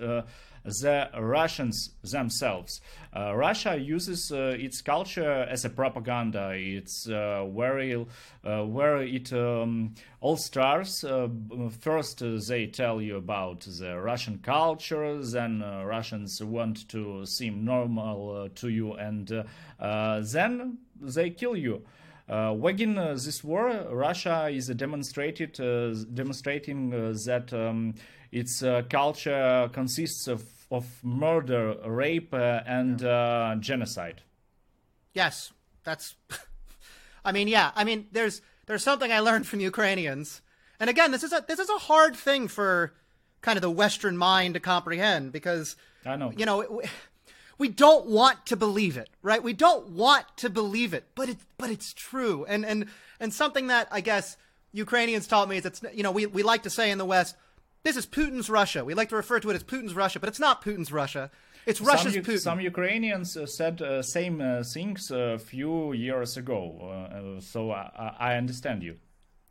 the 0.66 1.08
Russians 1.16 1.90
themselves. 2.02 2.80
Uh, 3.16 3.34
Russia 3.34 3.76
uses 3.78 4.32
uh, 4.32 4.56
its 4.58 4.82
culture 4.82 5.46
as 5.48 5.64
a 5.64 5.70
propaganda. 5.70 6.52
It's 6.54 7.08
uh, 7.08 7.44
where, 7.46 7.78
it, 7.78 9.32
um, 9.32 9.94
all 10.20 10.36
starts. 10.36 11.04
first, 11.80 12.22
they 12.48 12.66
tell 12.66 13.00
you 13.00 13.16
about 13.16 13.60
the 13.60 13.96
Russian 13.98 14.38
culture, 14.42 15.22
then 15.22 15.60
Russians 15.60 16.42
want 16.42 16.88
to 16.88 17.24
seem 17.26 17.64
normal 17.64 18.48
to 18.56 18.68
you, 18.68 18.94
and 18.94 19.44
then 19.78 20.78
they 21.00 21.30
kill 21.30 21.56
you. 21.56 21.82
Uh, 22.28 22.52
waging 22.56 22.98
uh, 22.98 23.12
this 23.12 23.44
war, 23.44 23.68
Russia 23.90 24.48
is 24.50 24.66
demonstrated 24.68 25.60
uh, 25.60 25.94
demonstrating 26.12 26.90
that 26.90 27.52
um, 27.52 27.94
its 28.32 28.64
culture 28.88 29.70
consists 29.72 30.26
of 30.26 30.44
of 30.70 30.86
murder, 31.04 31.76
rape, 31.86 32.32
uh, 32.34 32.60
and 32.66 33.02
uh, 33.04 33.56
genocide. 33.60 34.22
Yes, 35.14 35.52
that's. 35.84 36.16
I 37.24 37.32
mean, 37.32 37.48
yeah. 37.48 37.72
I 37.74 37.84
mean, 37.84 38.06
there's 38.12 38.42
there's 38.66 38.82
something 38.82 39.12
I 39.12 39.20
learned 39.20 39.46
from 39.46 39.60
Ukrainians, 39.60 40.42
and 40.80 40.90
again, 40.90 41.10
this 41.10 41.22
is 41.22 41.32
a 41.32 41.44
this 41.46 41.58
is 41.58 41.68
a 41.68 41.78
hard 41.78 42.16
thing 42.16 42.48
for 42.48 42.94
kind 43.40 43.56
of 43.56 43.62
the 43.62 43.70
Western 43.70 44.16
mind 44.16 44.54
to 44.54 44.60
comprehend 44.60 45.32
because 45.32 45.76
I 46.04 46.16
know 46.16 46.32
you 46.36 46.46
know. 46.46 46.60
It, 46.60 46.90
we 47.58 47.68
don't 47.68 48.06
want 48.06 48.46
to 48.46 48.56
believe 48.56 48.96
it, 48.96 49.08
right? 49.22 49.42
We 49.42 49.52
don't 49.52 49.90
want 49.90 50.24
to 50.38 50.50
believe 50.50 50.94
it, 50.94 51.04
but 51.14 51.28
it 51.28 51.38
but 51.58 51.70
it's 51.70 51.92
true. 51.92 52.44
And 52.46 52.64
and 52.64 52.86
and 53.20 53.32
something 53.32 53.68
that 53.68 53.88
I 53.90 54.00
guess 54.00 54.36
Ukrainians 54.72 55.26
taught 55.26 55.48
me 55.48 55.56
is 55.56 55.66
it's 55.66 55.82
you 55.94 56.02
know 56.02 56.12
we 56.12 56.26
we 56.26 56.42
like 56.42 56.62
to 56.64 56.70
say 56.70 56.90
in 56.90 56.98
the 56.98 57.04
West, 57.04 57.36
this 57.82 57.96
is 57.96 58.06
Putin's 58.06 58.50
Russia. 58.50 58.84
We 58.84 58.94
like 58.94 59.08
to 59.10 59.16
refer 59.16 59.40
to 59.40 59.50
it 59.50 59.54
as 59.54 59.64
Putin's 59.64 59.94
Russia, 59.94 60.20
but 60.20 60.28
it's 60.28 60.40
not 60.40 60.62
Putin's 60.62 60.92
Russia. 60.92 61.30
It's 61.66 61.80
Russia's 61.80 62.14
some, 62.14 62.22
Putin. 62.22 62.40
Some 62.40 62.60
Ukrainians 62.60 63.36
uh, 63.36 63.44
said 63.46 63.82
uh, 63.82 64.00
same 64.02 64.40
uh, 64.40 64.62
things 64.62 65.10
a 65.10 65.38
few 65.38 65.92
years 65.92 66.36
ago, 66.36 66.60
uh, 66.88 67.40
so 67.40 67.72
I, 67.72 68.14
I, 68.18 68.36
understand 68.36 68.84
you. 68.84 68.98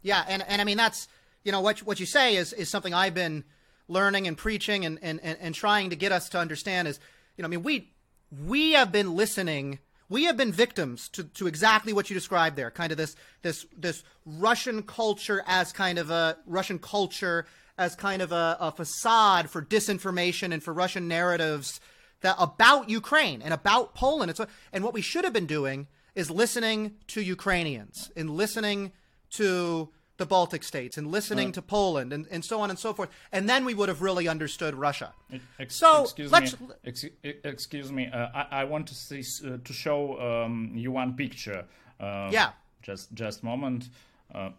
Yeah, 0.01 0.23
and, 0.27 0.41
and 0.47 0.61
I 0.61 0.63
mean 0.63 0.77
that's 0.77 1.09
you 1.43 1.51
know 1.51 1.59
what 1.59 1.79
what 1.79 1.99
you 1.99 2.05
say 2.05 2.37
is 2.37 2.53
is 2.53 2.69
something 2.69 2.93
I've 2.93 3.13
been 3.13 3.43
learning 3.87 4.27
and 4.27 4.37
preaching 4.37 4.85
and, 4.85 4.97
and, 5.01 5.19
and, 5.23 5.37
and 5.41 5.53
trying 5.53 5.89
to 5.89 5.95
get 5.95 6.11
us 6.11 6.29
to 6.29 6.39
understand 6.39 6.87
is 6.87 6.99
you 7.37 7.41
know 7.41 7.47
I 7.47 7.49
mean 7.49 7.63
we 7.63 7.91
we 8.31 8.73
have 8.73 8.91
been 8.91 9.15
listening 9.15 9.79
we 10.07 10.25
have 10.25 10.37
been 10.37 10.51
victims 10.51 11.09
to, 11.09 11.23
to 11.23 11.47
exactly 11.47 11.91
what 11.91 12.09
you 12.09 12.13
described 12.13 12.55
there 12.55 12.71
kind 12.71 12.91
of 12.91 12.97
this 12.97 13.15
this 13.41 13.65
this 13.77 14.03
Russian 14.25 14.83
culture 14.83 15.43
as 15.47 15.71
kind 15.71 15.97
of 15.97 16.09
a 16.09 16.37
Russian 16.45 16.79
culture 16.79 17.45
as 17.77 17.95
kind 17.95 18.21
of 18.21 18.31
a, 18.31 18.57
a 18.59 18.71
facade 18.71 19.49
for 19.49 19.61
disinformation 19.61 20.53
and 20.53 20.63
for 20.63 20.73
Russian 20.73 21.07
narratives 21.07 21.79
that 22.21 22.35
about 22.39 22.89
Ukraine 22.89 23.41
and 23.41 23.53
about 23.53 23.93
Poland. 23.93 24.37
And 24.71 24.83
what 24.83 24.93
we 24.93 25.01
should 25.01 25.23
have 25.23 25.33
been 25.33 25.45
doing 25.45 25.87
is 26.15 26.31
listening 26.31 26.95
to 27.07 27.21
Ukrainians 27.21 28.11
and 28.15 28.29
listening 28.29 28.93
to 29.31 29.89
the 30.17 30.25
Baltic 30.25 30.63
states 30.63 30.97
and 30.97 31.11
listening 31.11 31.49
uh, 31.49 31.53
to 31.53 31.61
Poland 31.61 32.13
and, 32.13 32.27
and 32.31 32.43
so 32.43 32.61
on 32.61 32.69
and 32.69 32.79
so 32.79 32.93
forth. 32.93 33.09
And 33.31 33.49
then 33.49 33.65
we 33.65 33.73
would 33.73 33.89
have 33.89 34.01
really 34.01 34.27
understood 34.27 34.75
Russia. 34.75 35.13
Ex- 35.59 35.75
so 35.75 36.03
excuse 36.03 36.31
let's, 36.31 36.59
me. 36.59 36.67
Ex- 36.85 37.05
excuse 37.23 37.91
me. 37.91 38.07
Uh, 38.07 38.27
I, 38.33 38.47
I, 38.51 38.63
want 38.63 38.87
to 38.87 38.95
see, 38.95 39.23
uh, 39.45 39.57
to 39.63 39.73
show 39.73 40.19
um, 40.19 40.71
you 40.75 40.91
one 40.91 41.15
picture. 41.15 41.65
Uh, 41.99 42.29
yeah. 42.31 42.51
Just 42.81 43.13
just 43.13 43.43
moment. 43.43 43.89
Uh, 44.33 44.49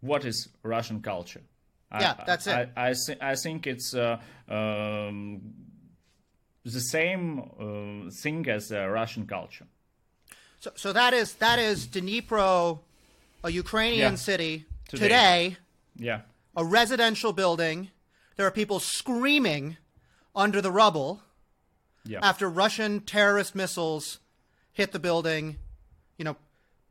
what 0.00 0.24
is 0.24 0.48
Russian 0.62 1.02
culture? 1.02 1.42
Yeah, 1.92 2.14
I, 2.18 2.24
that's 2.24 2.46
it. 2.46 2.70
I 2.76 2.88
I, 2.88 2.94
th- 2.94 3.18
I 3.20 3.34
think 3.34 3.66
it's 3.66 3.94
uh, 3.94 4.18
um, 4.48 5.42
the 6.64 6.80
same 6.80 7.38
uh, 7.38 8.10
thing 8.10 8.48
as 8.48 8.72
uh, 8.72 8.86
Russian 8.88 9.26
culture. 9.26 9.66
So, 10.58 10.72
so 10.74 10.92
that 10.92 11.12
is 11.12 11.34
that 11.34 11.58
is 11.58 11.86
Dnipro, 11.86 12.80
a 13.46 13.50
Ukrainian 13.50 14.12
yeah. 14.12 14.16
city 14.16 14.66
today. 14.88 15.04
today. 15.04 15.56
Yeah. 15.96 16.20
A 16.56 16.64
residential 16.64 17.32
building. 17.32 17.90
There 18.36 18.46
are 18.46 18.50
people 18.50 18.80
screaming 18.80 19.76
under 20.34 20.60
the 20.60 20.72
rubble. 20.72 21.22
Yeah. 22.04 22.18
After 22.22 22.50
Russian 22.50 23.00
terrorist 23.00 23.54
missiles 23.54 24.18
hit 24.72 24.92
the 24.92 24.98
building, 24.98 25.56
you 26.18 26.24
know, 26.24 26.36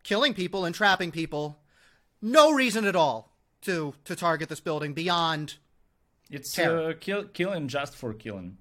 killing 0.04 0.34
people 0.34 0.66
and 0.66 0.74
trapping 0.74 1.12
people. 1.12 1.60
No 2.22 2.52
reason 2.52 2.86
at 2.86 2.96
all 2.96 3.32
to 3.62 3.94
to 4.06 4.16
target 4.16 4.50
this 4.50 4.60
building 4.60 4.94
beyond 4.94 5.56
it's 6.30 6.58
uh, 6.58 6.94
kill, 7.00 7.26
killing 7.26 7.68
just 7.68 7.96
for 7.96 8.14
killing. 8.14 8.58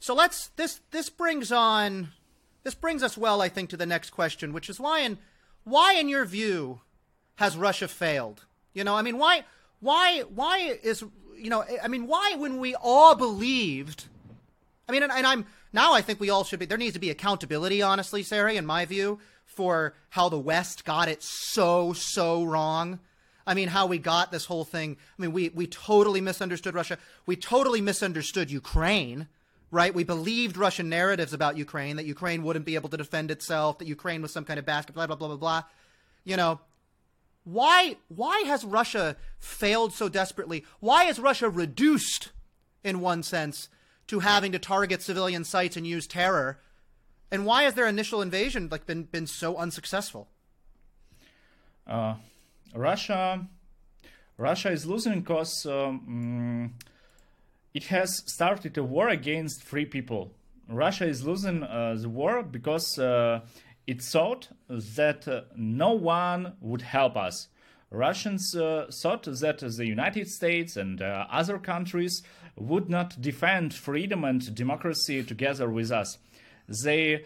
So 0.00 0.14
let's 0.14 0.48
this 0.56 0.80
this 0.90 1.10
brings 1.10 1.52
on 1.52 2.08
this 2.62 2.74
brings 2.74 3.02
us 3.02 3.18
well, 3.18 3.42
I 3.42 3.48
think, 3.48 3.70
to 3.70 3.76
the 3.76 3.86
next 3.86 4.10
question, 4.10 4.52
which 4.52 4.68
is 4.68 4.78
why 4.78 5.00
in 5.00 5.18
why 5.64 5.94
in 5.94 6.08
your 6.08 6.24
view 6.24 6.80
has 7.36 7.56
Russia 7.56 7.88
failed? 7.88 8.44
You 8.74 8.84
know, 8.84 8.94
I 8.94 9.02
mean, 9.02 9.18
why 9.18 9.44
why 9.80 10.20
why 10.22 10.78
is 10.82 11.04
you 11.36 11.50
know, 11.50 11.64
I 11.82 11.88
mean, 11.88 12.06
why 12.06 12.34
when 12.36 12.58
we 12.58 12.74
all 12.74 13.14
believed 13.14 14.06
I 14.88 14.92
mean, 14.92 15.02
and, 15.04 15.12
and 15.12 15.26
I'm 15.26 15.46
now 15.72 15.94
I 15.94 16.02
think 16.02 16.20
we 16.20 16.30
all 16.30 16.44
should 16.44 16.58
be 16.58 16.66
there 16.66 16.78
needs 16.78 16.94
to 16.94 17.00
be 17.00 17.10
accountability, 17.10 17.82
honestly, 17.82 18.22
Sarah, 18.22 18.52
in 18.52 18.66
my 18.66 18.84
view, 18.84 19.18
for 19.46 19.94
how 20.10 20.28
the 20.28 20.38
West 20.38 20.84
got 20.84 21.08
it 21.08 21.22
so, 21.22 21.92
so 21.92 22.44
wrong. 22.44 22.98
I 23.46 23.54
mean, 23.54 23.68
how 23.68 23.86
we 23.86 23.98
got 23.98 24.30
this 24.30 24.44
whole 24.44 24.64
thing. 24.64 24.96
I 25.18 25.22
mean, 25.22 25.32
we, 25.32 25.48
we 25.48 25.66
totally 25.66 26.20
misunderstood 26.20 26.74
Russia. 26.74 26.98
We 27.26 27.36
totally 27.36 27.80
misunderstood 27.80 28.50
Ukraine, 28.50 29.28
right? 29.72 29.92
We 29.92 30.04
believed 30.04 30.56
Russian 30.56 30.88
narratives 30.88 31.32
about 31.32 31.56
Ukraine, 31.56 31.96
that 31.96 32.06
Ukraine 32.06 32.44
wouldn't 32.44 32.64
be 32.64 32.76
able 32.76 32.90
to 32.90 32.96
defend 32.96 33.32
itself, 33.32 33.78
that 33.78 33.88
Ukraine 33.88 34.22
was 34.22 34.32
some 34.32 34.44
kind 34.44 34.60
of 34.60 34.64
basket, 34.64 34.94
blah, 34.94 35.08
blah, 35.08 35.16
blah, 35.16 35.28
blah, 35.28 35.36
blah. 35.36 35.62
You 36.22 36.36
know, 36.36 36.60
why, 37.42 37.96
why 38.06 38.44
has 38.46 38.64
Russia 38.64 39.16
failed 39.40 39.92
so 39.92 40.08
desperately? 40.08 40.64
Why 40.78 41.06
is 41.06 41.18
Russia 41.18 41.50
reduced, 41.50 42.30
in 42.84 43.00
one 43.00 43.24
sense, 43.24 43.68
to 44.06 44.20
having 44.20 44.52
to 44.52 44.60
target 44.60 45.02
civilian 45.02 45.42
sites 45.42 45.76
and 45.76 45.84
use 45.84 46.06
terror 46.06 46.60
and 47.32 47.46
why 47.46 47.62
has 47.62 47.72
their 47.72 47.86
initial 47.86 48.20
invasion 48.20 48.68
like 48.70 48.84
been 48.86 49.04
been 49.04 49.26
so 49.26 49.56
unsuccessful? 49.56 50.28
Uh, 51.86 52.16
Russia, 52.74 53.48
Russia 54.36 54.70
is 54.70 54.84
losing 54.84 55.20
because 55.20 55.64
um, 55.64 56.74
it 57.74 57.84
has 57.84 58.22
started 58.26 58.76
a 58.76 58.84
war 58.84 59.08
against 59.08 59.62
free 59.62 59.86
people. 59.86 60.32
Russia 60.68 61.06
is 61.06 61.24
losing 61.24 61.62
uh, 61.62 61.96
the 61.98 62.08
war 62.08 62.42
because 62.42 62.98
uh, 62.98 63.40
it 63.86 64.02
thought 64.02 64.48
that 64.68 65.26
uh, 65.26 65.42
no 65.56 65.92
one 65.92 66.54
would 66.60 66.82
help 66.82 67.16
us. 67.16 67.48
Russians 67.90 68.54
uh, 68.56 68.86
thought 68.90 69.24
that 69.24 69.58
the 69.58 69.86
United 69.86 70.28
States 70.28 70.76
and 70.76 71.02
uh, 71.02 71.26
other 71.30 71.58
countries 71.58 72.22
would 72.56 72.88
not 72.88 73.20
defend 73.20 73.74
freedom 73.74 74.24
and 74.24 74.54
democracy 74.54 75.22
together 75.22 75.68
with 75.68 75.90
us. 75.90 76.18
They 76.84 77.24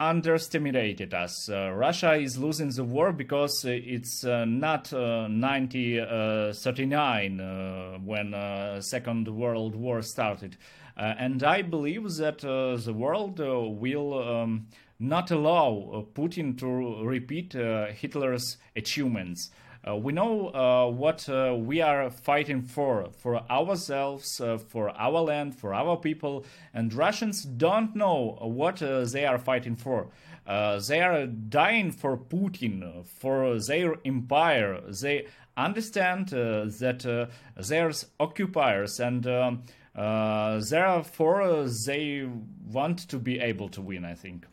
underestimated 0.00 1.12
us. 1.12 1.50
Uh, 1.50 1.70
Russia 1.72 2.14
is 2.14 2.38
losing 2.38 2.70
the 2.70 2.82
war 2.82 3.12
because 3.12 3.66
it's 3.66 4.24
uh, 4.24 4.46
not 4.46 4.90
uh, 4.92 5.28
1939 5.28 7.40
uh, 7.40 7.98
when 7.98 8.82
Second 8.82 9.28
World 9.28 9.76
War 9.76 10.00
started. 10.00 10.56
and 10.96 11.44
I 11.44 11.60
believe 11.62 12.16
that 12.16 12.38
the 12.38 12.94
world 12.96 13.38
will 13.38 14.18
um, 14.18 14.68
not 14.98 15.30
allow 15.30 16.06
Putin 16.14 16.58
to 16.58 17.04
repeat 17.04 17.52
Hitler's 17.52 18.56
achievements. 18.74 19.50
Uh, 19.86 19.96
we 19.96 20.12
know 20.12 20.48
uh, 20.48 20.90
what 20.90 21.26
uh, 21.28 21.56
we 21.58 21.80
are 21.80 22.10
fighting 22.10 22.60
for 22.60 23.08
for 23.16 23.36
ourselves, 23.50 24.38
uh, 24.40 24.58
for 24.58 24.90
our 24.90 25.20
land, 25.20 25.54
for 25.54 25.72
our 25.72 25.96
people, 25.96 26.44
and 26.74 26.92
Russians 26.92 27.42
don't 27.42 27.96
know 27.96 28.36
what 28.42 28.82
uh, 28.82 29.04
they 29.06 29.24
are 29.24 29.38
fighting 29.38 29.76
for. 29.76 30.08
Uh, 30.46 30.78
they 30.80 31.00
are 31.00 31.26
dying 31.26 31.90
for 31.92 32.16
Putin, 32.16 33.06
for 33.06 33.58
their 33.58 33.94
empire. 34.04 34.80
They 35.00 35.26
understand 35.56 36.28
that 36.28 37.28
there's 37.56 38.06
occupiers, 38.18 39.00
and 39.00 39.26
um, 39.26 39.62
therefore 39.94 41.68
they 41.86 42.28
want 42.66 42.98
to 43.08 43.18
be 43.18 43.40
able 43.40 43.70
to 43.70 43.80
win. 43.80 44.04
I 44.04 44.14
think. 44.14 44.44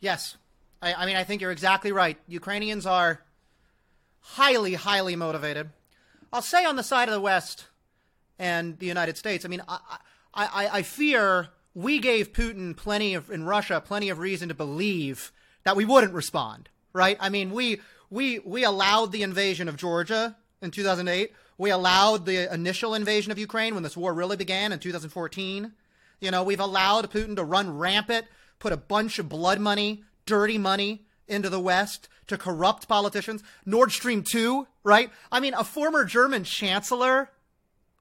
Yes, 0.00 0.36
I, 0.82 0.92
I 0.92 1.06
mean 1.06 1.16
I 1.16 1.24
think 1.24 1.40
you're 1.40 1.52
exactly 1.52 1.92
right. 1.92 2.18
Ukrainians 2.26 2.84
are 2.84 3.22
highly, 4.22 4.74
highly 4.74 5.16
motivated. 5.16 5.70
I'll 6.32 6.42
say 6.42 6.64
on 6.64 6.76
the 6.76 6.82
side 6.82 7.08
of 7.08 7.14
the 7.14 7.20
West 7.20 7.66
and 8.38 8.78
the 8.78 8.86
United 8.86 9.16
States, 9.16 9.44
I 9.44 9.48
mean, 9.48 9.62
I, 9.68 9.98
I, 10.32 10.68
I 10.72 10.82
fear 10.82 11.48
we 11.74 11.98
gave 11.98 12.32
Putin 12.32 12.76
plenty 12.76 13.14
of, 13.14 13.30
in 13.30 13.44
Russia, 13.44 13.82
plenty 13.84 14.08
of 14.08 14.18
reason 14.18 14.48
to 14.48 14.54
believe 14.54 15.32
that 15.64 15.76
we 15.76 15.84
wouldn't 15.84 16.14
respond, 16.14 16.68
right? 16.92 17.16
I 17.20 17.28
mean, 17.28 17.50
we, 17.50 17.80
we, 18.10 18.38
we 18.40 18.64
allowed 18.64 19.12
the 19.12 19.22
invasion 19.22 19.68
of 19.68 19.76
Georgia 19.76 20.36
in 20.60 20.70
2008. 20.70 21.32
We 21.58 21.70
allowed 21.70 22.26
the 22.26 22.52
initial 22.52 22.94
invasion 22.94 23.30
of 23.30 23.38
Ukraine 23.38 23.74
when 23.74 23.82
this 23.82 23.96
war 23.96 24.14
really 24.14 24.36
began 24.36 24.72
in 24.72 24.78
2014. 24.78 25.72
You 26.20 26.30
know, 26.30 26.42
we've 26.42 26.60
allowed 26.60 27.10
Putin 27.10 27.36
to 27.36 27.44
run 27.44 27.76
rampant, 27.76 28.26
put 28.58 28.72
a 28.72 28.76
bunch 28.76 29.18
of 29.18 29.28
blood 29.28 29.60
money, 29.60 30.04
dirty 30.24 30.58
money 30.58 31.04
into 31.32 31.48
the 31.48 31.60
West 31.60 32.08
to 32.28 32.38
corrupt 32.38 32.86
politicians. 32.86 33.42
Nord 33.66 33.90
Stream 33.90 34.22
2, 34.22 34.66
right? 34.84 35.10
I 35.30 35.40
mean, 35.40 35.54
a 35.54 35.64
former 35.64 36.04
German 36.04 36.44
chancellor 36.44 37.30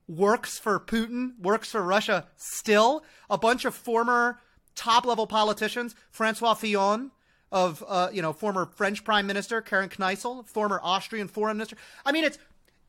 works 0.08 0.60
for 0.60 0.80
Putin, 0.80 1.40
works 1.40 1.72
for 1.72 1.82
Russia 1.82 2.28
still. 2.36 3.04
A 3.30 3.38
bunch 3.38 3.66
of 3.66 3.74
former 3.74 4.40
top 4.76 5.06
level 5.06 5.28
politicians, 5.28 5.96
Francois 6.12 6.54
Fillon, 6.54 7.12
of 7.52 7.84
uh, 7.88 8.10
you 8.14 8.22
know 8.22 8.34
former 8.34 8.66
French 8.66 9.04
Prime 9.04 9.28
Minister 9.28 9.62
Karin 9.62 9.90
Kneißl, 9.90 10.48
former 10.48 10.80
Austrian 10.84 11.28
Foreign 11.28 11.58
Minister. 11.58 11.76
I 12.06 12.12
mean, 12.12 12.24
it's 12.24 12.38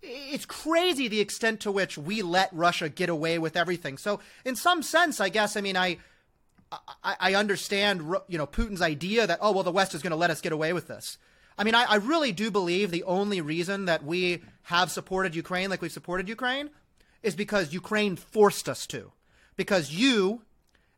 it's 0.03 0.45
crazy 0.45 1.09
the 1.09 1.21
extent 1.21 1.61
to 1.61 1.73
which 1.73 1.97
we 1.97 2.23
let 2.23 2.49
Russia 2.53 2.89
get 2.89 3.09
away 3.09 3.39
with 3.39 3.57
everything. 3.57 3.99
So, 3.99 4.21
in 4.45 4.57
some 4.57 4.83
sense, 4.83 5.21
I 5.21 5.29
guess 5.29 5.57
I 5.57 5.61
mean 5.61 5.77
I 5.77 5.99
I, 7.03 7.17
I 7.21 7.35
understand, 7.35 8.01
you 8.29 8.39
know, 8.39 8.47
Putin's 8.47 8.83
idea 8.83 9.27
that 9.27 9.39
oh 9.43 9.53
well, 9.53 9.63
the 9.63 9.73
West 9.73 9.95
is 9.95 10.03
going 10.03 10.13
to 10.13 10.17
let 10.17 10.31
us 10.31 10.41
get 10.41 10.53
away 10.53 10.73
with 10.73 10.89
this. 10.89 11.19
I 11.59 11.65
mean, 11.65 11.75
I, 11.75 11.85
I 11.85 11.97
really 11.97 12.33
do 12.33 12.51
believe 12.51 12.91
the 12.91 13.05
only 13.05 13.41
reason 13.41 13.85
that 13.85 14.05
we 14.05 14.43
have 14.63 14.91
supported 14.91 15.35
Ukraine 15.35 15.71
like 15.71 15.83
we've 15.83 15.93
supported 15.93 16.29
Ukraine 16.29 16.71
is 17.23 17.37
because 17.37 17.73
Ukraine 17.73 18.17
forced 18.17 18.69
us 18.69 18.87
to, 18.89 19.13
because 19.57 19.93
you 19.93 20.43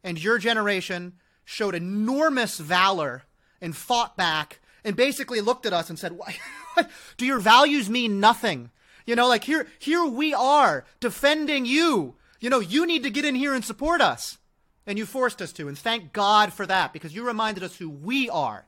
and 0.03 0.23
your 0.23 0.39
generation 0.39 1.15
showed 1.45 1.75
enormous 1.75 2.59
valor 2.59 3.25
and 3.61 3.77
fought 3.77 4.17
back 4.17 4.61
and 4.85 4.97
basically 4.97 5.41
looked 5.41 5.67
at 5.67 5.73
us 5.73 5.91
and 5.91 5.99
said, 5.99 6.13
"Why 6.13 6.37
do 7.17 7.27
your 7.27 7.41
values 7.41 7.91
mean 7.91 8.21
nothing?" 8.21 8.71
You 9.07 9.17
know, 9.17 9.29
like 9.29 9.45
here, 9.45 9.67
here 9.79 10.05
we 10.05 10.33
are 10.33 10.85
defending 11.01 11.67
you. 11.67 12.17
You 12.41 12.51
know, 12.51 12.61
you 12.61 12.87
need 12.87 13.03
to 13.03 13.11
get 13.11 13.25
in 13.25 13.35
here 13.35 13.55
and 13.55 13.65
support 13.65 14.01
us. 14.01 14.39
And 14.87 14.99
you 14.99 15.07
forced 15.07 15.41
us 15.41 15.53
to, 15.55 15.69
and 15.69 15.79
thank 15.79 16.13
God 16.13 16.53
for 16.53 16.67
that, 16.67 16.93
because 16.93 17.15
you 17.15 17.27
reminded 17.27 17.63
us 17.63 17.77
who 17.77 17.89
we 17.89 18.29
are. 18.29 18.67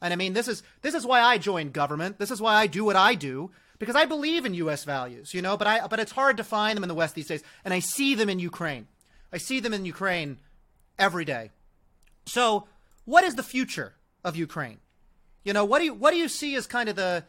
And 0.00 0.12
I 0.12 0.16
mean, 0.16 0.32
this 0.32 0.48
is 0.48 0.62
this 0.82 0.94
is 0.94 1.06
why 1.06 1.20
I 1.20 1.38
joined 1.38 1.72
government. 1.72 2.18
This 2.18 2.30
is 2.30 2.40
why 2.40 2.54
I 2.54 2.66
do 2.66 2.84
what 2.84 2.96
I 2.96 3.14
do, 3.14 3.50
because 3.78 3.96
I 3.96 4.04
believe 4.04 4.44
in 4.44 4.54
U.S. 4.54 4.84
values, 4.84 5.32
you 5.32 5.42
know. 5.42 5.56
But 5.56 5.66
I 5.66 5.86
but 5.86 5.98
it's 5.98 6.12
hard 6.12 6.36
to 6.36 6.44
find 6.44 6.76
them 6.76 6.84
in 6.84 6.88
the 6.88 6.94
West 6.94 7.14
these 7.14 7.26
days, 7.26 7.42
and 7.64 7.72
I 7.72 7.78
see 7.78 8.14
them 8.14 8.28
in 8.28 8.38
Ukraine. 8.38 8.86
I 9.32 9.38
see 9.38 9.60
them 9.60 9.72
in 9.72 9.84
Ukraine 9.84 10.38
every 10.98 11.24
day. 11.24 11.50
So, 12.26 12.68
what 13.04 13.24
is 13.24 13.34
the 13.34 13.42
future 13.42 13.94
of 14.22 14.36
Ukraine? 14.36 14.78
You 15.42 15.52
know, 15.52 15.64
what 15.64 15.78
do 15.78 15.86
you 15.86 15.94
what 15.94 16.10
do 16.10 16.16
you 16.16 16.28
see 16.28 16.54
as 16.54 16.66
kind 16.66 16.88
of 16.88 16.96
the 16.96 17.24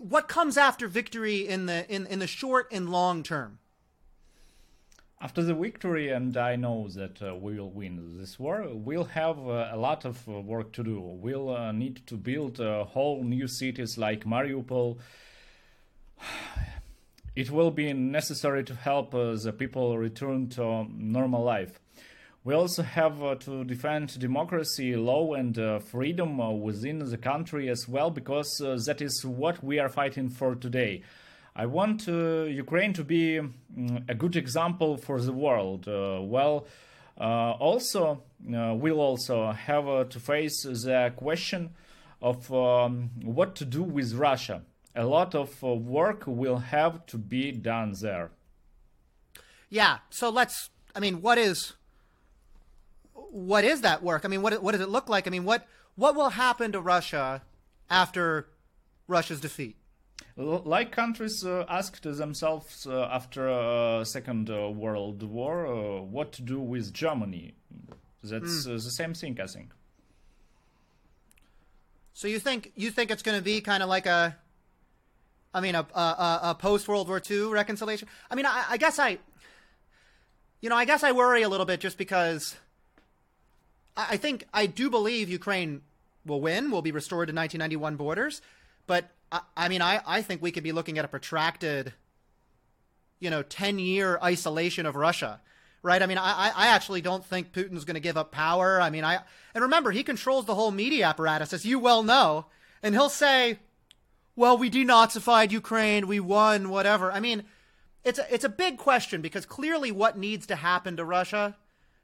what 0.00 0.28
comes 0.28 0.56
after 0.56 0.88
victory 0.88 1.46
in 1.46 1.66
the 1.66 1.88
in, 1.92 2.06
in 2.06 2.18
the 2.18 2.26
short 2.26 2.68
and 2.72 2.90
long 2.90 3.22
term? 3.22 3.58
After 5.22 5.44
the 5.44 5.54
victory, 5.54 6.10
and 6.10 6.36
I 6.36 6.56
know 6.56 6.88
that 6.96 7.22
uh, 7.22 7.36
we 7.36 7.54
will 7.54 7.70
win 7.70 8.18
this 8.18 8.40
war, 8.40 8.66
we'll 8.72 9.04
have 9.04 9.38
uh, 9.38 9.68
a 9.70 9.76
lot 9.76 10.04
of 10.04 10.28
uh, 10.28 10.32
work 10.40 10.72
to 10.72 10.82
do. 10.82 10.98
We'll 10.98 11.54
uh, 11.54 11.70
need 11.70 12.04
to 12.08 12.16
build 12.16 12.60
uh, 12.60 12.82
whole 12.82 13.22
new 13.22 13.46
cities 13.46 13.96
like 13.96 14.24
Mariupol. 14.24 14.98
It 17.36 17.50
will 17.50 17.70
be 17.70 17.92
necessary 17.94 18.62
to 18.64 18.74
help 18.74 19.14
uh, 19.14 19.36
the 19.36 19.52
people 19.52 19.96
return 19.96 20.48
to 20.50 20.86
normal 20.92 21.44
life. 21.44 21.78
We 22.44 22.52
also 22.54 22.82
have 22.82 23.38
to 23.38 23.64
defend 23.64 24.18
democracy, 24.18 24.96
law, 24.96 25.34
and 25.34 25.56
freedom 25.84 26.60
within 26.60 26.98
the 26.98 27.16
country 27.16 27.70
as 27.70 27.86
well, 27.88 28.10
because 28.10 28.58
that 28.86 29.00
is 29.00 29.24
what 29.24 29.64
we 29.64 29.78
are 29.78 29.88
fighting 29.88 30.28
for 30.28 30.56
today. 30.56 31.04
I 31.54 31.66
want 31.66 32.08
uh, 32.08 32.44
Ukraine 32.44 32.92
to 32.94 33.04
be 33.04 33.38
um, 33.38 33.52
a 34.08 34.14
good 34.14 34.36
example 34.36 34.96
for 34.96 35.20
the 35.20 35.32
world. 35.32 35.86
Uh, 35.86 36.20
well, 36.22 36.66
uh, 37.20 37.52
also, 37.52 38.22
we'll 38.40 39.00
also 39.00 39.52
have 39.52 40.08
to 40.08 40.18
face 40.18 40.62
the 40.62 41.12
question 41.14 41.70
of 42.22 42.52
um, 42.52 43.10
what 43.22 43.54
to 43.56 43.64
do 43.66 43.82
with 43.82 44.14
Russia. 44.14 44.62
A 44.94 45.04
lot 45.04 45.34
of 45.34 45.62
work 45.62 46.24
will 46.26 46.58
have 46.58 47.04
to 47.06 47.18
be 47.18 47.52
done 47.52 47.94
there. 48.00 48.30
Yeah. 49.68 49.98
So 50.10 50.30
let's. 50.30 50.70
I 50.94 51.00
mean, 51.00 51.22
what 51.22 51.38
is 51.38 51.74
what 53.14 53.64
is 53.64 53.80
that 53.80 54.02
work? 54.02 54.24
I 54.24 54.28
mean, 54.28 54.42
what 54.42 54.62
what 54.62 54.72
does 54.72 54.80
it 54.80 54.88
look 54.88 55.08
like? 55.08 55.26
I 55.26 55.30
mean, 55.30 55.44
what 55.44 55.66
what 55.96 56.14
will 56.14 56.30
happen 56.30 56.72
to 56.72 56.80
Russia 56.80 57.42
after 57.90 58.48
Russia's 59.06 59.40
defeat? 59.40 59.76
Like 60.36 60.92
countries 60.92 61.44
uh, 61.44 61.64
asked 61.68 62.02
themselves 62.02 62.86
uh, 62.86 63.08
after 63.10 63.48
uh, 63.50 64.04
Second 64.04 64.50
uh, 64.50 64.70
World 64.70 65.22
War 65.22 65.66
uh, 65.66 66.00
what 66.00 66.32
to 66.32 66.42
do 66.42 66.60
with 66.60 66.92
Germany. 66.92 67.54
That's 68.22 68.66
mm. 68.66 68.82
the 68.84 68.90
same 68.90 69.14
thing, 69.14 69.38
I 69.40 69.46
think. 69.46 69.72
So 72.14 72.28
you 72.28 72.38
think 72.38 72.72
you 72.76 72.90
think 72.90 73.10
it's 73.10 73.22
going 73.22 73.38
to 73.38 73.44
be 73.44 73.60
kind 73.60 73.82
of 73.82 73.88
like 73.88 74.06
a, 74.06 74.36
I 75.52 75.60
mean, 75.60 75.74
a, 75.74 75.86
a, 75.94 76.40
a 76.42 76.56
post 76.58 76.86
World 76.86 77.08
War 77.08 77.20
II 77.28 77.46
reconciliation? 77.46 78.08
I 78.30 78.34
mean, 78.34 78.46
I, 78.46 78.64
I 78.70 78.76
guess 78.76 78.98
I, 78.98 79.18
you 80.60 80.68
know, 80.68 80.76
I 80.76 80.84
guess 80.84 81.02
I 81.02 81.12
worry 81.12 81.42
a 81.42 81.48
little 81.48 81.66
bit 81.66 81.80
just 81.80 81.98
because 81.98 82.54
I, 83.96 84.08
I 84.10 84.16
think 84.16 84.46
I 84.54 84.66
do 84.66 84.88
believe 84.88 85.28
Ukraine 85.28 85.82
will 86.24 86.40
win, 86.40 86.70
will 86.70 86.82
be 86.82 86.92
restored 86.92 87.28
to 87.28 87.34
1991 87.34 87.96
borders, 87.96 88.40
but 88.86 89.10
I, 89.30 89.40
I 89.56 89.68
mean, 89.68 89.82
I, 89.82 90.00
I 90.06 90.22
think 90.22 90.42
we 90.42 90.52
could 90.52 90.62
be 90.62 90.72
looking 90.72 90.98
at 90.98 91.04
a 91.04 91.08
protracted, 91.08 91.92
you 93.20 93.30
know, 93.30 93.42
10 93.42 93.78
year 93.78 94.18
isolation 94.22 94.86
of 94.86 94.96
Russia 94.96 95.40
right? 95.82 96.02
I 96.02 96.06
mean, 96.06 96.18
I, 96.18 96.52
I 96.54 96.66
actually 96.68 97.00
don't 97.00 97.24
think 97.24 97.52
Putin's 97.52 97.84
going 97.84 97.94
to 97.94 98.00
give 98.00 98.16
up 98.16 98.30
power. 98.30 98.80
I 98.80 98.90
mean, 98.90 99.04
I 99.04 99.18
and 99.54 99.62
remember 99.62 99.90
he 99.90 100.02
controls 100.02 100.46
the 100.46 100.54
whole 100.54 100.70
media 100.70 101.06
apparatus, 101.06 101.52
as 101.52 101.66
you 101.66 101.78
well 101.78 102.02
know, 102.02 102.46
and 102.82 102.94
he'll 102.94 103.08
say, 103.08 103.58
"Well, 104.36 104.56
we 104.56 104.70
denazified 104.70 105.50
Ukraine, 105.50 106.06
we 106.06 106.20
won, 106.20 106.70
whatever." 106.70 107.12
I 107.12 107.20
mean, 107.20 107.44
it's 108.04 108.18
a, 108.18 108.34
it's 108.34 108.44
a 108.44 108.48
big 108.48 108.78
question 108.78 109.20
because 109.20 109.44
clearly 109.44 109.90
what 109.90 110.16
needs 110.16 110.46
to 110.46 110.56
happen 110.56 110.96
to 110.96 111.04
Russia 111.04 111.56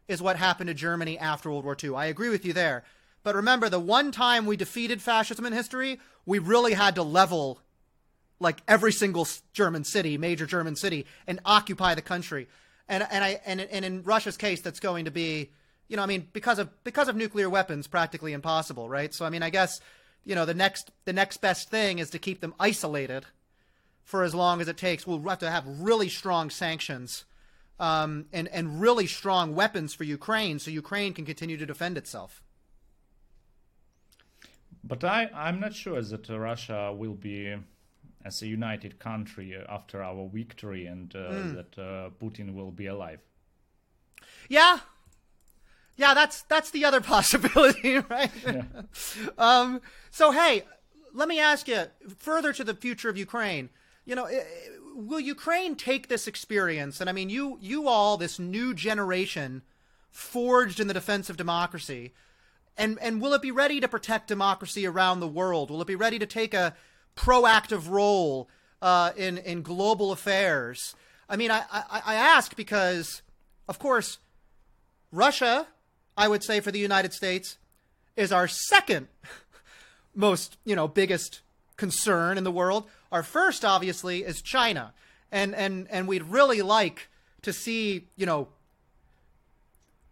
is 0.09 0.23
what 0.23 0.37
happened 0.37 0.69
to 0.69 0.75
Germany 0.75 1.19
after 1.19 1.51
World 1.51 1.65
War 1.65 1.77
II. 1.83 1.95
I 1.95 2.07
agree 2.07 2.31
with 2.31 2.45
you 2.45 2.53
there, 2.53 2.85
But 3.23 3.35
remember, 3.35 3.69
the 3.69 3.81
one 3.81 4.13
time 4.13 4.47
we 4.47 4.57
defeated 4.57 5.03
fascism 5.03 5.45
in 5.45 5.53
history, 5.53 6.01
we 6.25 6.39
really 6.39 6.75
had 6.75 6.95
to 6.95 7.03
level 7.03 7.61
like 8.41 8.63
every 8.69 8.93
single 8.93 9.27
German 9.53 9.85
city, 9.85 10.17
major 10.17 10.47
German 10.47 10.77
city, 10.77 11.07
and 11.27 11.41
occupy 11.45 11.95
the 11.95 12.03
country. 12.03 12.49
And 12.89 13.07
and 13.11 13.25
I 13.25 13.41
and 13.45 13.61
and 13.61 13.85
in 13.85 14.03
Russia's 14.03 14.37
case, 14.37 14.61
that's 14.61 14.81
going 14.81 15.05
to 15.07 15.11
be, 15.11 15.51
you 15.89 15.97
know, 15.97 16.03
I 16.03 16.07
mean, 16.07 16.29
because 16.33 16.59
of 16.59 16.71
because 16.85 17.09
of 17.09 17.17
nuclear 17.17 17.51
weapons, 17.51 17.87
practically 17.87 18.33
impossible, 18.33 18.89
right? 18.89 19.13
So 19.13 19.25
I 19.25 19.31
mean, 19.31 19.43
I 19.43 19.51
guess, 19.51 19.81
you 20.25 20.35
know, 20.35 20.45
the 20.45 20.55
next 20.55 20.91
the 21.05 21.13
next 21.13 21.39
best 21.39 21.71
thing 21.71 21.99
is 21.99 22.11
to 22.11 22.19
keep 22.19 22.41
them 22.41 22.55
isolated 22.61 23.27
for 24.05 24.23
as 24.23 24.35
long 24.35 24.61
as 24.61 24.69
it 24.69 24.77
takes. 24.77 25.07
We'll 25.07 25.21
have 25.29 25.41
to 25.41 25.51
have 25.51 25.65
really 25.67 26.09
strong 26.09 26.51
sanctions. 26.51 27.25
Um, 27.81 28.27
and 28.33 28.49
and 28.49 28.81
really 28.81 29.07
strong 29.07 29.55
weapons 29.55 29.95
for 29.95 30.03
Ukraine, 30.03 30.59
so 30.59 30.69
Ukraine 30.69 31.15
can 31.15 31.25
continue 31.25 31.57
to 31.57 31.67
defend 31.67 31.97
itself. 31.97 32.43
But 34.89 35.05
I, 35.05 35.31
I'm 35.35 35.61
not 35.61 35.75
sure 35.75 36.01
that 36.01 36.29
Russia 36.29 36.93
will 36.97 37.15
be 37.15 37.55
as 38.25 38.43
a 38.43 38.47
united 38.47 38.99
country 38.99 39.57
after 39.69 40.03
our 40.03 40.29
victory 40.33 40.87
and 40.87 41.15
uh, 41.15 41.19
mm. 41.19 41.55
that 41.55 41.79
uh, 41.79 42.11
Putin 42.21 42.55
will 42.55 42.71
be 42.71 42.87
alive. 42.87 43.21
Yeah. 44.49 44.81
Yeah, 45.97 46.15
that's 46.15 46.43
that's 46.43 46.71
the 46.71 46.85
other 46.85 47.01
possibility, 47.15 47.99
right? 47.99 48.31
Yeah. 48.45 48.65
um, 49.39 49.81
so 50.11 50.31
hey, 50.31 50.65
let 51.13 51.29
me 51.29 51.39
ask 51.39 51.69
you 51.69 51.85
further 52.17 52.53
to 52.55 52.65
the 52.65 52.75
future 52.75 53.11
of 53.11 53.19
Ukraine. 53.19 53.69
You 54.07 54.15
know, 54.15 54.29
will 54.95 55.21
Ukraine 55.21 55.77
take 55.77 56.09
this 56.09 56.27
experience 56.27 57.01
and 57.01 57.11
I 57.11 57.13
mean 57.13 57.29
you 57.29 57.59
you 57.61 57.89
all 57.89 58.17
this 58.17 58.39
new 58.39 58.73
generation 58.73 59.63
forged 60.11 60.81
in 60.81 60.87
the 60.89 60.95
defense 60.95 61.29
of 61.29 61.37
democracy 61.37 62.15
and 62.79 62.99
and 63.03 63.21
will 63.21 63.35
it 63.35 63.43
be 63.43 63.51
ready 63.51 63.81
to 63.81 63.89
protect 63.89 64.29
democracy 64.29 64.87
around 64.87 65.21
the 65.21 65.29
world? 65.29 65.71
Will 65.71 65.83
it 65.83 65.87
be 65.87 65.97
ready 65.97 66.19
to 66.19 66.27
take 66.27 66.55
a 66.55 66.75
proactive 67.17 67.91
role 67.91 68.49
uh, 68.81 69.11
in 69.17 69.37
in 69.39 69.63
global 69.63 70.13
affairs? 70.13 70.95
I 71.29 71.37
mean, 71.37 71.51
I, 71.51 71.65
I, 71.71 72.03
I 72.07 72.15
ask 72.15 72.57
because, 72.57 73.21
of 73.69 73.79
course, 73.79 74.19
Russia, 75.13 75.67
I 76.17 76.29
would 76.29 76.43
say 76.43 76.61
for 76.61 76.71
the 76.71 76.79
United 76.79 77.13
States, 77.13 77.59
is 78.17 78.33
our 78.33 78.49
second 78.49 79.09
most 80.15 80.57
you 80.65 80.77
know 80.77 80.89
biggest 80.89 81.41
concern 81.77 82.39
in 82.39 82.45
the 82.45 82.53
world. 82.53 82.89
Our 83.11 83.23
first, 83.23 83.65
obviously, 83.65 84.25
is 84.25 84.41
China, 84.41 84.95
and 85.33 85.55
and 85.55 85.89
and 85.91 86.07
we'd 86.07 86.25
really 86.25 86.63
like 86.63 87.09
to 87.43 87.53
see 87.53 88.07
you 88.17 88.27
know 88.27 88.49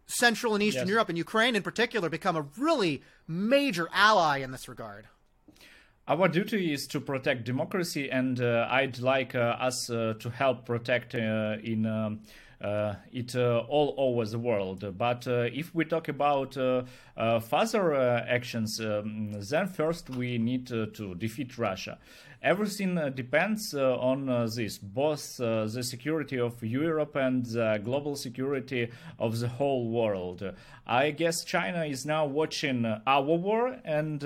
Central 0.06 0.54
and 0.54 0.62
Eastern 0.62 0.86
yes. 0.86 0.90
Europe 0.90 1.08
and 1.08 1.18
Ukraine 1.18 1.56
in 1.56 1.62
particular 1.62 2.08
become 2.08 2.36
a 2.36 2.46
really 2.56 3.02
major 3.26 3.88
ally 3.92 4.38
in 4.38 4.52
this 4.52 4.68
regard. 4.68 5.06
Our 6.08 6.28
duty 6.28 6.72
is 6.72 6.86
to 6.88 7.00
protect 7.00 7.44
democracy, 7.44 8.08
and 8.10 8.40
uh, 8.40 8.68
I'd 8.70 9.00
like 9.00 9.34
uh, 9.34 9.56
us 9.58 9.90
uh, 9.90 10.14
to 10.20 10.30
help 10.30 10.64
protect 10.64 11.16
uh, 11.16 11.56
in 11.64 11.84
um, 11.84 12.20
uh, 12.60 12.94
it 13.12 13.34
uh, 13.34 13.64
all 13.68 13.92
over 13.98 14.24
the 14.24 14.38
world. 14.38 14.96
But 14.96 15.26
if 15.26 15.74
we 15.74 15.84
talk 15.84 16.08
about 16.08 16.54
further 16.54 17.94
actions, 17.94 18.80
um, 18.80 19.32
then 19.32 19.66
first 19.66 20.08
we 20.08 20.38
need 20.38 20.68
to 20.68 21.14
defeat 21.16 21.58
Russia 21.58 21.98
everything 22.46 22.96
uh, 22.96 23.08
depends 23.08 23.74
uh, 23.74 23.98
on 23.98 24.28
uh, 24.28 24.46
this, 24.54 24.78
both 24.78 25.36
the 25.36 25.82
security 25.82 26.38
of 26.38 26.62
Europe 26.62 27.16
and 27.16 27.44
the 27.44 27.80
global 27.82 28.14
security 28.14 28.88
of 29.18 29.40
the 29.40 29.48
whole 29.48 29.90
world. 29.90 30.42
I 30.86 31.10
guess 31.10 31.44
China 31.44 31.84
is 31.84 32.06
now 32.06 32.24
watching 32.24 32.86
our 33.06 33.22
war 33.22 33.76
and 33.84 34.22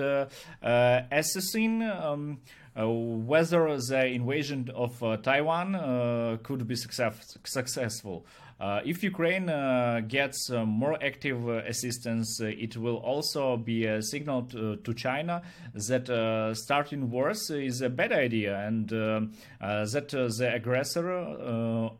assessing. 0.63 1.83
Um, 1.83 2.41
uh, 2.79 2.89
whether 2.89 3.77
the 3.79 4.07
invasion 4.07 4.71
of 4.77 5.03
uh, 5.03 5.17
Taiwan 5.17 5.75
uh, 5.75 6.37
could 6.45 6.69
be 6.69 6.77
success- 6.77 7.37
successful. 7.43 8.25
Uh, 8.61 8.83
if 8.85 9.03
Ukraine 9.03 9.49
uh, 9.49 10.03
gets 10.07 10.51
uh, 10.51 10.67
more 10.67 11.03
active 11.03 11.49
uh, 11.49 11.63
assistance, 11.67 12.39
uh, 12.43 12.47
it 12.47 12.77
will 12.77 12.99
also 12.99 13.57
be 13.57 13.87
a 13.87 14.03
signal 14.03 14.43
to, 14.43 14.77
to 14.77 14.93
China 14.93 15.41
that 15.73 16.11
uh, 16.11 16.53
starting 16.55 17.11
wars 17.11 17.51
is 17.51 17.81
a 17.81 17.89
bad 17.89 18.13
idea 18.13 18.59
and 18.61 18.91
that 18.91 20.09
the 20.11 20.53
aggressor 20.55 21.09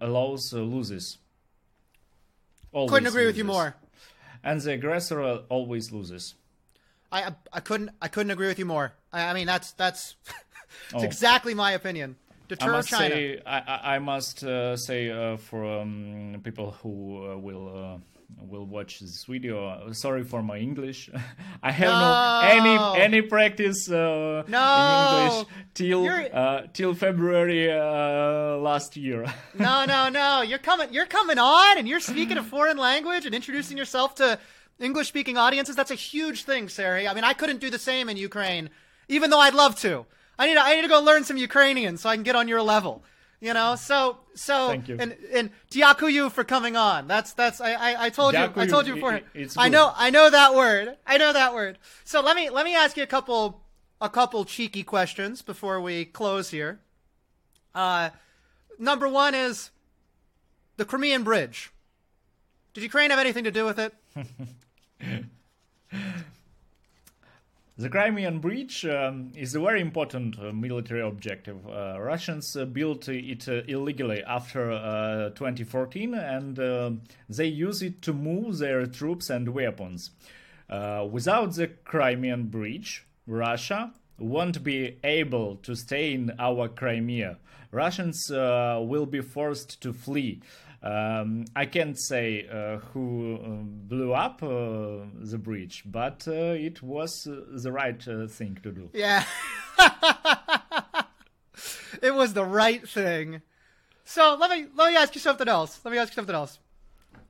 allows 0.03 0.53
loses. 0.53 1.17
Always 2.73 2.91
couldn't 2.91 3.09
agree 3.09 3.23
loses. 3.23 3.31
with 3.31 3.39
you 3.39 3.45
more. 3.45 3.75
And 4.45 4.61
the 4.61 4.73
aggressor 4.73 5.23
always 5.49 5.91
loses. 5.91 6.35
I 7.11 7.35
I 7.53 7.61
couldn't 7.61 7.91
I 8.03 8.09
couldn't 8.09 8.33
agree 8.33 8.49
with 8.49 8.59
you 8.59 8.67
more. 8.67 8.93
I, 9.15 9.31
I 9.31 9.33
mean 9.33 9.47
that's 9.47 9.73
that's, 9.73 10.15
that's 10.93 11.03
oh. 11.03 11.07
exactly 11.07 11.55
my 11.55 11.73
opinion 11.73 12.17
deter 12.51 12.69
I 12.69 12.73
must 12.77 12.89
China. 12.89 13.15
Say, 13.15 13.41
I, 13.47 13.95
I 13.95 13.99
must 13.99 14.45
uh, 14.45 14.77
say 14.77 15.11
uh, 15.11 15.37
for 15.37 15.65
um, 15.81 16.41
people 16.43 16.73
who 16.83 16.95
uh, 17.25 17.37
will 17.39 17.67
uh, 17.69 17.99
will 18.51 18.67
watch 18.67 19.01
this 19.01 19.25
video. 19.25 19.93
Sorry 19.93 20.25
for 20.25 20.43
my 20.43 20.59
English. 20.59 21.11
I 21.63 21.71
have 21.71 21.89
no, 21.89 22.01
no 22.01 22.97
any 22.99 23.03
any 23.07 23.23
practice 23.23 23.89
uh, 23.89 24.43
no. 24.49 24.67
in 24.79 24.87
English 24.91 25.47
till 25.75 26.03
uh, 26.09 26.63
till 26.73 26.93
February 26.95 27.73
uh, 27.73 28.57
last 28.59 28.97
year. 28.97 29.27
no, 29.59 29.85
no, 29.85 30.09
no. 30.09 30.43
You're 30.43 30.65
coming. 30.71 30.93
You're 30.93 31.07
coming 31.07 31.39
on, 31.39 31.79
and 31.79 31.89
you're 31.89 32.01
speaking 32.01 32.37
a 32.37 32.43
foreign 32.43 32.79
language 32.79 33.27
and 33.27 33.35
introducing 33.35 33.79
yourself 33.79 34.17
to 34.17 34.39
English 34.81 35.09
speaking 35.09 35.37
audiences. 35.37 35.77
That's 35.77 35.93
a 35.93 36.03
huge 36.11 36.45
thing, 36.45 36.69
Sari. 36.69 37.07
I 37.07 37.15
mean, 37.15 37.25
I 37.25 37.33
couldn't 37.33 37.61
do 37.61 37.71
the 37.71 37.79
same 37.79 38.09
in 38.09 38.17
Ukraine, 38.17 38.71
even 39.09 39.31
though 39.31 39.41
I'd 39.41 39.55
love 39.55 39.77
to. 39.87 40.07
I 40.41 40.47
need 40.47 40.55
to, 40.55 40.63
I 40.63 40.75
need 40.75 40.83
to 40.83 40.89
go 40.89 41.03
learn 41.03 41.25
some 41.25 41.37
Ukrainian 41.37 41.99
so 41.99 42.09
I 42.09 42.15
can 42.17 42.23
get 42.23 42.35
on 42.35 42.49
your 42.49 42.63
level. 42.63 43.05
You 43.43 43.55
know, 43.55 43.75
so 43.75 44.19
so 44.35 44.69
Thank 44.69 44.89
you. 44.89 44.97
and 44.99 45.17
and 45.33 45.51
Diakuyu 45.71 46.31
for 46.31 46.45
coming 46.45 46.77
on. 46.77 47.07
That's 47.07 47.33
that's 47.33 47.61
I 47.61 47.73
I, 47.73 48.05
I 48.07 48.11
told 48.11 48.35
you 48.35 48.51
I 48.57 48.67
told 48.67 48.87
you 48.87 48.95
before. 48.95 49.21
It, 49.35 49.55
I 49.57 49.69
know 49.69 49.93
I 49.95 50.11
know 50.11 50.29
that 50.29 50.55
word. 50.55 50.97
I 51.07 51.17
know 51.17 51.33
that 51.33 51.55
word. 51.55 51.79
So 52.05 52.21
let 52.21 52.37
me 52.37 52.51
let 52.51 52.65
me 52.65 52.75
ask 52.75 52.97
you 52.99 53.03
a 53.03 53.07
couple 53.07 53.63
a 54.01 54.11
couple 54.11 54.45
cheeky 54.45 54.83
questions 54.83 55.41
before 55.43 55.81
we 55.81 56.05
close 56.05 56.51
here. 56.51 56.81
Uh, 57.75 58.11
number 58.79 59.09
one 59.09 59.35
is 59.35 59.71
the 60.77 60.85
Crimean 60.85 61.23
Bridge. 61.23 61.71
Did 62.75 62.83
Ukraine 62.83 63.11
have 63.11 63.19
anything 63.19 63.45
to 63.45 63.51
do 63.51 63.65
with 63.65 63.79
it? 63.79 63.95
The 67.81 67.89
Crimean 67.89 68.41
Bridge 68.41 68.85
um, 68.85 69.33
is 69.35 69.55
a 69.55 69.61
very 69.61 69.81
important 69.81 70.39
uh, 70.39 70.53
military 70.53 71.01
objective. 71.01 71.67
Uh, 71.67 71.99
Russians 71.99 72.55
uh, 72.55 72.67
built 72.67 73.09
it 73.09 73.49
uh, 73.49 73.63
illegally 73.69 74.23
after 74.23 74.71
uh, 74.71 75.31
2014 75.31 76.13
and 76.13 76.59
uh, 76.59 76.91
they 77.31 77.47
use 77.47 77.81
it 77.81 78.03
to 78.03 78.13
move 78.13 78.59
their 78.59 78.85
troops 78.85 79.31
and 79.31 79.49
weapons. 79.49 80.11
without 81.11 81.55
the 81.55 81.69
Crimean 81.69 82.49
Bridge, 82.51 83.07
Russia 83.27 83.95
won't 84.21 84.63
be 84.63 84.99
able 85.03 85.57
to 85.57 85.75
stay 85.75 86.13
in 86.13 86.33
our 86.39 86.69
Crimea. 86.69 87.39
Russians 87.73 88.29
will 88.31 89.07
be 89.07 89.21
forced 89.21 89.81
to 89.83 89.93
flee. 89.93 90.41
Um, 90.83 91.45
I 91.55 91.67
can't 91.67 91.99
say 91.99 92.49
uh, 92.51 92.79
who 92.79 93.37
uh, 93.37 93.49
blew 93.63 94.15
up 94.15 94.43
uh, 94.43 95.05
the 95.21 95.37
bridge, 95.39 95.83
but 95.85 96.27
uh, 96.27 96.33
it 96.57 96.83
was 96.83 97.27
uh, 97.27 97.43
the 97.51 97.71
right 97.71 98.03
uh, 98.09 98.27
thing 98.27 98.59
to 98.63 98.73
do. 98.73 98.89
Yeah. 98.95 99.25
it 102.03 102.15
was 102.15 102.33
the 102.33 102.47
right 102.47 102.89
thing. 102.89 103.43
So 104.05 104.39
let 104.41 104.51
me 104.51 104.69
let 104.75 104.91
me 104.91 104.97
ask 104.97 105.15
you 105.15 105.21
something 105.21 105.49
else. 105.49 105.81
Let 105.85 105.93
me 105.93 105.99
ask 105.99 106.13
you 106.13 106.15
something 106.15 106.35
else. 106.35 106.59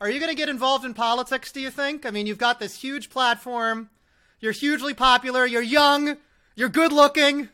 Are 0.01 0.09
you 0.09 0.21
going 0.21 0.31
to 0.31 0.37
get 0.37 0.49
involved 0.49 0.85
in 0.85 0.95
politics? 0.95 1.51
Do 1.51 1.61
you 1.61 1.71
think? 1.71 2.07
I 2.07 2.11
mean, 2.11 2.27
you've 2.27 2.39
got 2.39 2.61
this 2.61 2.81
huge 2.81 3.11
platform. 3.11 3.91
You're 4.39 4.53
hugely 4.53 4.95
popular. 4.95 5.45
You're 5.45 5.61
young. 5.61 6.17
You're 6.61 6.69
good 6.69 6.93
looking. 6.93 7.49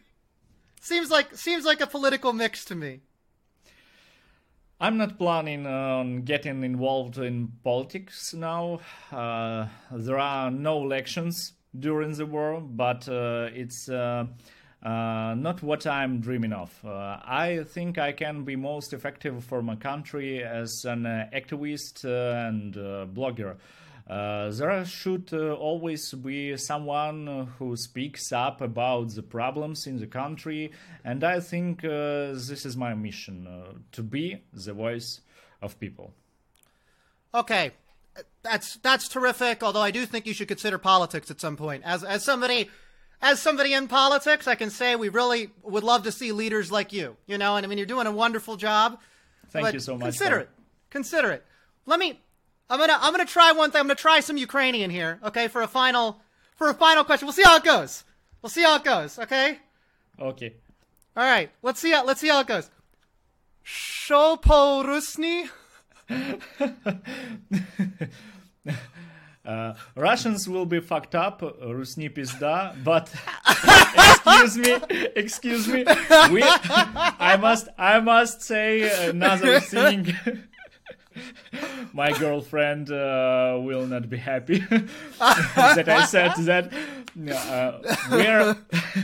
Seems 0.80 1.12
like 1.12 1.36
seems 1.36 1.64
like 1.64 1.80
a 1.80 1.86
political 1.86 2.32
mix 2.32 2.64
to 2.64 2.74
me. 2.74 3.02
I'm 4.80 4.96
not 4.96 5.16
planning 5.16 5.64
on 5.64 6.22
getting 6.22 6.64
involved 6.64 7.16
in 7.16 7.52
politics 7.62 8.34
now. 8.34 8.80
Uh, 9.12 9.68
there 9.92 10.18
are 10.18 10.50
no 10.50 10.82
elections 10.82 11.52
during 11.78 12.14
the 12.14 12.26
war, 12.26 12.60
but 12.60 13.08
uh, 13.08 13.50
it's 13.54 13.88
uh, 13.88 14.26
uh 14.82 15.34
not 15.38 15.62
what 15.62 15.86
I'm 15.86 16.18
dreaming 16.18 16.52
of. 16.52 16.76
Uh, 16.84 17.20
I 17.24 17.64
think 17.68 17.98
I 17.98 18.10
can 18.10 18.42
be 18.42 18.56
most 18.56 18.92
effective 18.92 19.44
for 19.44 19.62
my 19.62 19.76
country 19.76 20.42
as 20.42 20.84
an 20.84 21.06
uh, 21.06 21.28
activist 21.32 22.02
and 22.02 22.74
blogger. 23.14 23.54
Uh, 24.08 24.50
there 24.50 24.84
should 24.84 25.30
uh, 25.32 25.52
always 25.54 26.12
be 26.12 26.56
someone 26.56 27.48
who 27.58 27.76
speaks 27.76 28.30
up 28.30 28.60
about 28.60 29.10
the 29.10 29.22
problems 29.22 29.86
in 29.86 29.98
the 29.98 30.06
country, 30.06 30.70
and 31.04 31.24
I 31.24 31.40
think 31.40 31.84
uh, 31.84 32.32
this 32.32 32.64
is 32.64 32.76
my 32.76 32.94
mission 32.94 33.48
uh, 33.48 33.72
to 33.92 34.02
be 34.04 34.42
the 34.52 34.72
voice 34.72 35.20
of 35.60 35.80
people. 35.80 36.14
Okay, 37.34 37.72
that's 38.42 38.76
that's 38.76 39.08
terrific. 39.08 39.64
Although 39.64 39.82
I 39.82 39.90
do 39.90 40.06
think 40.06 40.26
you 40.26 40.34
should 40.34 40.48
consider 40.48 40.78
politics 40.78 41.30
at 41.30 41.40
some 41.40 41.56
point. 41.56 41.82
As 41.84 42.04
as 42.04 42.24
somebody 42.24 42.70
as 43.20 43.42
somebody 43.42 43.72
in 43.72 43.88
politics, 43.88 44.46
I 44.46 44.54
can 44.54 44.70
say 44.70 44.94
we 44.94 45.08
really 45.08 45.50
would 45.62 45.84
love 45.84 46.04
to 46.04 46.12
see 46.12 46.30
leaders 46.30 46.70
like 46.70 46.92
you. 46.92 47.16
You 47.26 47.38
know, 47.38 47.56
and 47.56 47.66
I 47.66 47.68
mean 47.68 47.78
you're 47.78 47.86
doing 47.86 48.06
a 48.06 48.12
wonderful 48.12 48.56
job. 48.56 49.00
Thank 49.50 49.72
you 49.74 49.80
so 49.80 49.94
much. 49.94 50.16
Consider 50.16 50.38
it. 50.38 50.50
Consider 50.90 51.32
it. 51.32 51.44
Let 51.86 51.98
me. 51.98 52.20
I'm 52.69 52.79
gonna. 52.79 52.97
I'm 53.01 53.11
gonna 53.11 53.25
try 53.25 53.51
one 53.51 53.71
thing. 53.71 53.79
I'm 53.81 53.87
gonna 53.87 53.95
try 53.95 54.19
some 54.21 54.37
Ukrainian 54.37 54.89
here. 54.89 55.19
Okay, 55.25 55.47
for 55.47 55.61
a 55.61 55.67
final. 55.67 56.21
For 56.55 56.69
a 56.69 56.73
final 56.73 57.03
question. 57.03 57.25
We'll 57.25 57.33
see 57.33 57.43
how 57.43 57.57
it 57.57 57.63
goes. 57.63 58.03
We'll 58.41 58.49
see 58.49 58.63
how 58.63 58.75
it 58.75 58.83
goes. 58.83 59.19
Okay. 59.19 59.59
Okay. 60.19 60.53
All 61.17 61.23
right. 61.23 61.49
Let's 61.61 61.79
see 61.79 61.91
how. 61.91 62.05
Let's 62.05 62.21
see 62.21 62.29
how 62.29 62.41
it 62.41 62.47
goes. 62.47 62.69
Що 63.63 64.37
по-русні? 64.37 65.49
Uh, 69.43 69.73
Russians 69.95 70.47
will 70.47 70.67
be 70.67 70.79
fucked 70.79 71.15
up, 71.15 71.41
uh, 71.41 71.51
Rusni 71.77 72.09
pizda, 72.15 72.75
but 72.83 73.09
excuse 73.47 74.55
me, 74.55 74.71
excuse 75.15 75.67
me, 75.67 75.83
we, 76.31 76.43
I 76.43 77.37
must, 77.41 77.67
I 77.75 77.99
must 78.01 78.43
say 78.43 78.69
another 79.09 79.59
thing. 79.59 80.15
My 81.92 82.12
girlfriend 82.12 82.90
uh, 82.90 83.58
will 83.60 83.86
not 83.86 84.08
be 84.08 84.16
happy 84.16 84.58
that 85.18 85.88
I 85.88 86.04
said 86.04 86.32
that 86.38 86.72
uh, 87.16 87.96
we're 88.10 88.56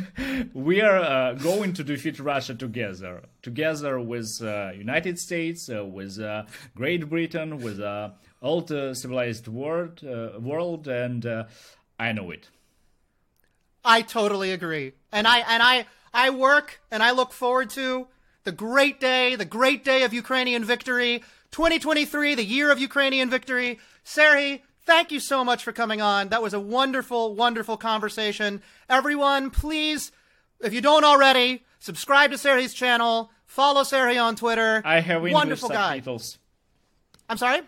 we 0.54 0.80
are 0.80 0.98
uh, 0.98 1.32
going 1.34 1.72
to 1.74 1.84
defeat 1.84 2.18
Russia 2.20 2.54
together, 2.54 3.22
together 3.42 3.98
with 4.00 4.42
uh, 4.42 4.72
United 4.76 5.18
States, 5.18 5.70
uh, 5.70 5.84
with 5.84 6.20
uh, 6.20 6.44
Great 6.74 7.08
Britain, 7.08 7.58
with 7.58 7.80
all 8.40 8.60
the 8.60 8.94
civilized 8.94 9.48
world, 9.48 10.02
world, 10.02 10.88
and 10.88 11.24
I 11.98 12.12
know 12.12 12.30
it. 12.30 12.48
I 13.84 14.02
totally 14.02 14.52
agree. 14.52 14.92
And 15.10 15.26
I 15.26 15.38
and 15.38 15.62
I 15.62 15.86
I 16.12 16.30
work 16.30 16.80
and 16.90 17.02
I 17.02 17.10
look 17.12 17.32
forward 17.32 17.70
to 17.70 18.08
the 18.44 18.52
great 18.52 19.00
day, 19.00 19.36
the 19.36 19.44
great 19.44 19.84
day 19.84 20.02
of 20.02 20.12
Ukrainian 20.12 20.64
victory, 20.64 21.22
2023, 21.52 22.34
the 22.34 22.44
year 22.44 22.70
of 22.72 22.78
Ukrainian 22.80 23.30
victory. 23.30 23.78
Serhii, 24.04 24.62
thank 24.84 25.12
you 25.12 25.20
so 25.20 25.44
much 25.44 25.62
for 25.62 25.70
coming 25.72 26.00
on. 26.02 26.28
That 26.30 26.42
was 26.42 26.54
a 26.54 26.60
wonderful, 26.60 27.34
wonderful 27.34 27.76
conversation. 27.76 28.62
Everyone, 28.88 29.50
please, 29.50 30.10
if 30.60 30.72
you 30.72 30.80
don't 30.80 31.04
already, 31.04 31.62
subscribe 31.78 32.30
to 32.32 32.36
Serhii's 32.36 32.74
channel, 32.74 33.30
follow 33.46 33.82
Serhii 33.82 34.20
on 34.22 34.34
Twitter. 34.34 34.82
I 34.84 35.00
have 35.00 35.18
English 35.18 35.34
wonderful 35.34 35.68
guy. 35.68 35.96
subtitles. 35.98 36.38
I'm 37.28 37.36
sorry? 37.36 37.60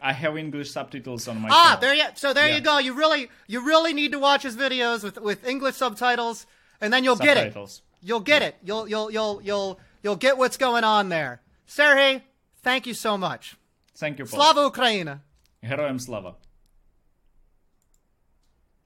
I 0.00 0.12
have 0.12 0.36
English 0.36 0.70
subtitles 0.70 1.26
on 1.28 1.40
my 1.40 1.48
Ah, 1.50 1.64
channel. 1.64 1.80
there 1.80 1.94
you 1.94 2.04
so 2.14 2.32
there 2.32 2.48
Yeah. 2.48 2.54
you 2.56 2.60
go. 2.60 2.78
You 2.78 2.92
really 2.94 3.30
you 3.46 3.64
really 3.64 3.92
need 3.94 4.12
to 4.12 4.18
watch 4.18 4.42
his 4.42 4.56
videos 4.56 5.02
with 5.02 5.18
with 5.20 5.46
English 5.46 5.76
subtitles 5.76 6.46
and 6.80 6.92
then 6.92 7.04
you'll 7.04 7.16
get 7.16 7.36
it. 7.36 7.56
You'll 8.02 8.20
get 8.20 8.42
it. 8.42 8.56
You'll 8.62 8.86
you'll 8.86 9.10
you'll 9.10 9.40
you'll 9.42 9.80
you'll 10.02 10.16
get 10.16 10.36
what's 10.36 10.56
going 10.58 10.84
on 10.84 11.08
there. 11.08 11.40
Sergey, 11.64 12.22
thank 12.63 12.85
you 12.87 12.93
so 12.93 13.17
much. 13.17 13.55
Thank 13.95 14.19
you, 14.19 14.25
Paul. 14.25 14.39
Slava 14.39 14.69
Ukraina. 14.69 15.21
Героям 15.61 15.99
слава. 15.99 16.37